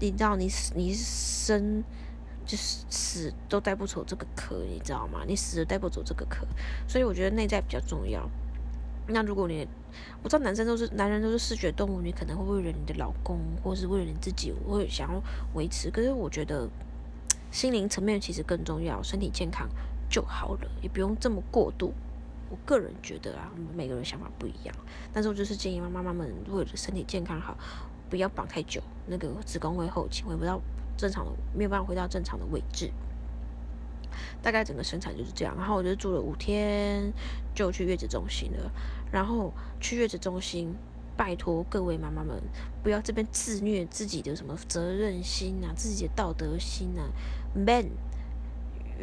[0.00, 1.84] 你知道，你你生
[2.46, 5.24] 就是死都带不走这个壳，你知道吗？
[5.26, 6.46] 你死都带不走这个壳，
[6.86, 8.26] 所以我觉得内在比较重要。
[9.08, 9.68] 那如果你，
[10.22, 15.22] 我知道男生都是男人都是视觉动物，你可能会为了你的老公，或是为了你自己，会想要
[15.52, 16.66] 维持，可是我觉得。
[17.50, 19.68] 心灵层面其实更重要，身体健康
[20.08, 21.92] 就好了，也不用这么过度。
[22.50, 24.74] 我个人觉得啊，每个人想法不一样，
[25.12, 27.56] 但是我就是建议妈妈们为了身体健康好，
[28.08, 30.60] 不要绑太久，那个子宫会后倾，回不到
[30.96, 32.90] 正常的，没有办法回到正常的位置。
[34.42, 37.12] 大概整个生产就是这样，然后我就住了五天，
[37.54, 38.70] 就去月子中心了。
[39.10, 40.74] 然后去月子中心。
[41.18, 42.40] 拜托各位妈妈们，
[42.80, 47.02] 不要这边自虐自己的什么责任心啊，自己的道德心啊。
[47.54, 47.90] Man，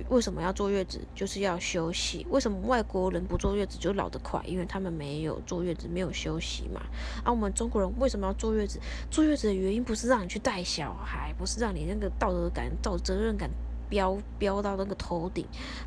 [0.09, 1.01] 为什么要坐月子？
[1.13, 2.25] 就是要休息。
[2.29, 4.41] 为什么外国人不坐月子就老得快？
[4.45, 6.81] 因为他们没有坐月子，没有休息嘛。
[7.23, 8.79] 而我们中国人为什么要坐月子？
[9.09, 13.49] 坐月子的原因不是让你去带小孩，不是让你那个道德感、道责任感。
[13.89, 15.45] 飙飙到那个头顶，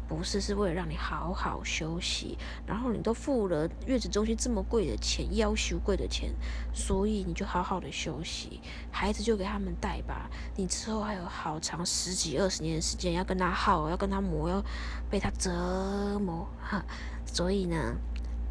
[0.08, 6.30] 不是是为了让你好好休息，然后你都付了月子中心这么贵的钱，要求贵的钱，
[6.72, 10.30] 所以你就好好的休息，孩子就给他们带吧。
[10.56, 14.64] 你之后还有好长十几二十年的时间要跟他耗，要跟他磨，要
[15.10, 16.84] 被他折磨哈。
[17.26, 17.94] 所以呢，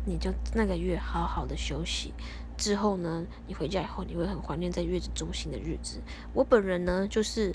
[0.05, 2.13] 你就那个月好好的休息，
[2.57, 6.01] 之后呢，你回家以后你会很怀念在月子中心的日子。
[6.33, 7.53] 我本人呢，就是。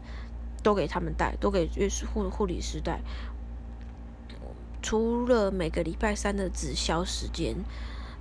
[0.63, 3.01] 都给他们带，都给月护护理师带。
[4.81, 7.55] 除了每个礼拜三的止消时间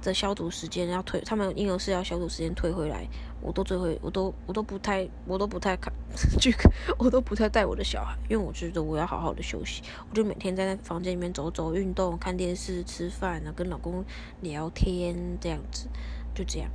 [0.01, 3.07] 的消毒时间要退，他们婴儿室要消毒时间退回来，
[3.41, 5.91] 我都最会，我都我都不太，我都不太看
[6.39, 6.53] 去，
[6.97, 9.81] 我都不太带我的小孩，因为我觉得我要好好的休息。
[10.09, 14.03] 我就每天在那房间里面走走、运动、看电视、吃饭啊，跟老公
[14.41, 15.87] 聊天这样子，
[16.33, 16.69] 就这样。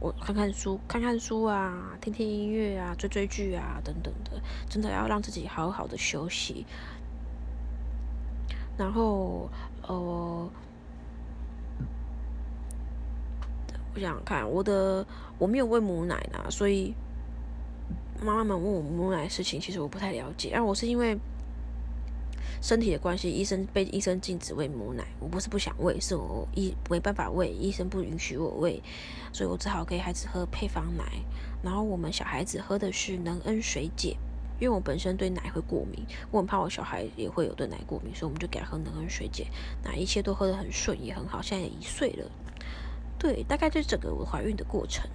[0.00, 6.64] 我看看书，看看书啊，听听音乐啊，追追剧啊，等等的，真的要让自己好好的休息。
[8.78, 9.50] 然后，
[9.86, 10.50] 呃，
[13.94, 15.06] 我想想看，我的
[15.38, 16.94] 我没有喂母奶呢，所以
[18.22, 20.48] 妈妈们问我母奶的事情，其实我不太了解。
[20.50, 21.18] 然后我是因为。
[22.60, 25.04] 身体的关系，医生被医生禁止喂母奶。
[25.18, 28.82] 我不是不想喂，是我医没办法喂，医生不允许我喂，
[29.32, 31.04] 所以我只好给孩子喝配方奶。
[31.62, 34.16] 然后我们小孩子喝的是能恩水解，
[34.58, 39.46] 因为我本身对奶会过敏，我很怕我小孩也会有对奶过敏，所以我们就给他喝能恩水解，
[39.82, 41.40] 那一切都喝得很顺，也很好。
[41.42, 42.30] 现在也一岁了，
[43.18, 45.08] 对，大概就是整个我怀孕的过程。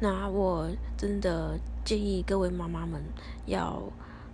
[0.00, 3.02] 那我真的建议各位妈妈们
[3.46, 3.82] 要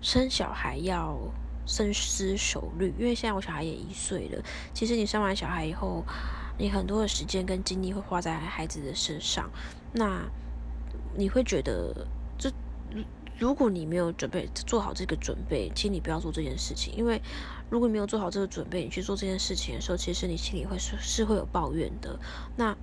[0.07, 1.19] 生小孩要
[1.67, 4.41] 深思熟虑，因为现在我小孩也一岁了。
[4.73, 6.05] 其实你生完小孩以后，
[6.57, 9.51] 你很多的时间跟精力会花在孩子的身上，
[9.93, 10.23] 那
[11.17, 12.07] 你会觉得，
[12.39, 12.49] 这
[13.37, 17.21] 如果你没有准备做好这个准备，请你不要做这件事情，因为
[17.69, 22.17] 如果你没有做好这个准备，你去做这件事情的时候，其实你心里会是是会有抱怨的。
[22.55, 22.77] 那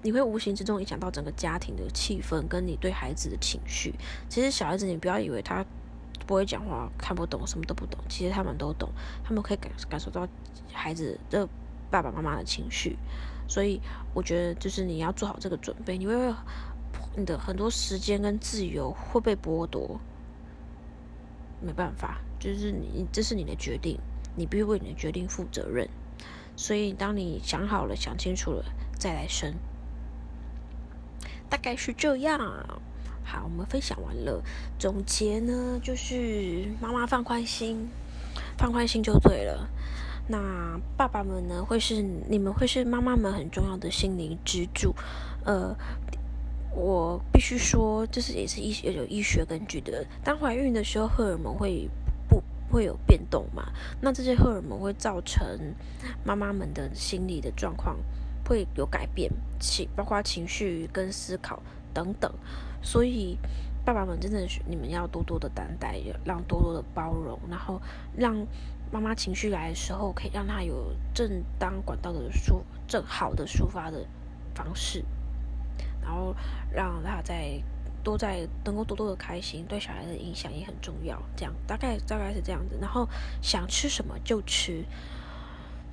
[0.00, 3.92] 你会无形之中影响到整个家庭的气氛，跟你对孩子的情绪。
[4.28, 5.66] 其实小孩子，你不要以为他
[6.26, 8.90] 不会讲话、看不懂、什么都不懂，其实他们都懂，
[9.24, 10.26] 他们可以感感受到
[10.72, 11.48] 孩子的
[11.90, 12.98] 爸爸妈妈的情绪。
[13.48, 13.80] 所以
[14.12, 16.34] 我觉得，就是你要做好这个准备，你会
[17.16, 20.00] 你的很多时间跟自由会被剥夺。
[21.62, 23.98] 没办法，就是你这是你的决定，
[24.36, 25.88] 你必须为你的决定负责任。
[26.56, 28.64] 所以当你想好了、想清楚了，
[28.98, 29.54] 再来生。
[31.48, 32.80] 大概是这样。
[33.26, 34.40] 好，我们分享完了。
[34.78, 37.88] 总结呢，就是妈妈放宽心，
[38.56, 39.68] 放宽心就对了。
[40.28, 44.94] 那爸爸们呢，会是你们会是妈妈们很重要的心灵支柱。
[45.44, 45.76] 呃，
[46.72, 50.06] 我必须说，这是也是医学有医学根据的。
[50.22, 51.90] 当怀孕的时候，荷尔蒙会
[52.28, 53.72] 不会有变动嘛？
[54.00, 55.44] 那这些荷尔蒙会造成
[56.24, 57.98] 妈妈们的心理的状况。
[58.48, 61.60] 会有改变，情包括情绪跟思考
[61.92, 62.32] 等等，
[62.86, 63.36] 所以
[63.84, 67.82] 爸爸们真的是你们要多多的担待，让多多的包容，然后
[68.16, 68.46] 让
[68.92, 74.06] 妈妈情绪来的时候，可以让她有正当管道的抒正好的抒发的
[74.54, 75.04] 方式，
[76.00, 76.34] 然后
[76.72, 77.60] 让她在
[78.04, 81.20] 多在能够多多的开心，对小孩的影响也很重要。
[81.34, 83.08] 这样大概大概是这样子，然后
[83.42, 84.84] 想吃什么就吃。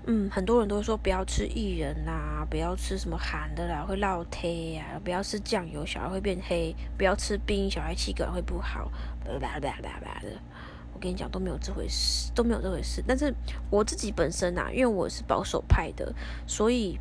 [0.06, 8.92] 嗯，很多人都说不要吃薏仁啦，不要吃什么寒的啦，会落胎呀；不要吃酱油，小孩会变黑；不要吃冰，小孩气管会不好。
[9.26, 10.28] 啦啦啦啦的，
[10.94, 13.02] 我跟你讲都没有这回事，都没有这回事。
[13.08, 13.34] 但是
[13.70, 16.14] 我自己本身啊，因为我是保守派的，
[16.46, 17.00] 所以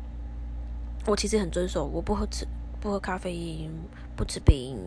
[1.05, 2.47] 我其实很遵守，我不喝吃
[2.79, 3.69] 不喝咖啡因，
[4.15, 4.77] 不吃冰，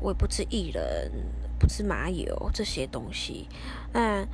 [0.00, 1.10] 我也不吃薏仁，
[1.58, 3.48] 不吃麻油这些东西。
[3.92, 4.24] 那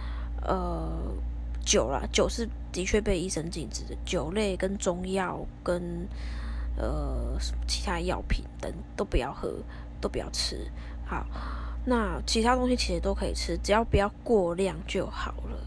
[0.42, 1.14] 呃。
[1.64, 6.06] 酒啦，酒是的确被医生禁止的，酒类跟中药跟
[6.76, 9.54] 呃其他药品等都不要喝，
[10.00, 10.70] 都不要吃。
[11.06, 11.26] 好，
[11.86, 15.58] 那其他东西其实都可以吃，只要不要过量就好了。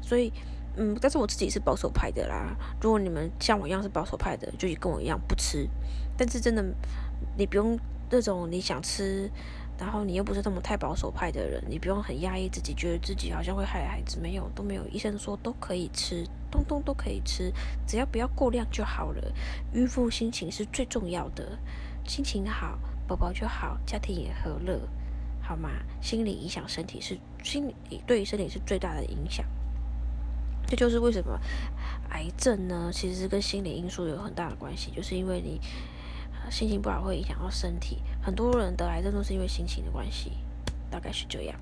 [0.00, 0.32] 所以，
[0.76, 2.56] 嗯，但是我自己是保守派的啦。
[2.80, 5.68] 如果你们像我一样是保守派的，就跟我一样不吃。
[6.16, 6.64] 但是真的，
[7.36, 7.78] 你不用
[8.10, 9.30] 那种你想吃。
[9.76, 14.86] 然后你又不是那么太保守派的人，你不用很压抑自己，觉得自己好像会害孩子，没有都没有。
[14.88, 17.52] 医生说都可以吃，通通都可以吃，
[17.86, 19.32] 只要不要过量就好了。
[19.72, 21.58] 孕妇心情是最重要的，
[22.06, 24.80] 心情好，宝宝就好，家庭也和乐，
[25.42, 25.70] 好吗？
[26.00, 29.44] 心理影响身体是心理对于身体是最大的影响。
[30.66, 31.38] 这就是为什么
[32.10, 32.90] 癌症呢？
[32.92, 35.60] 其实跟心理因素有很大的关系，就是因为你。
[36.50, 40.32] 心情不好会影响到身体，很多人得癌症都是因为心情的关系，
[40.90, 41.54] 大概是这样。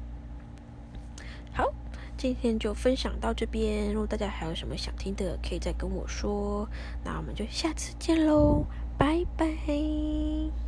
[1.53, 1.75] 好，
[2.17, 6.69] 今天就分享到这边，如果大家还有什么想听的，可以再跟我说。
[7.05, 8.65] 那我们就下次见喽，
[8.97, 10.62] 拜拜。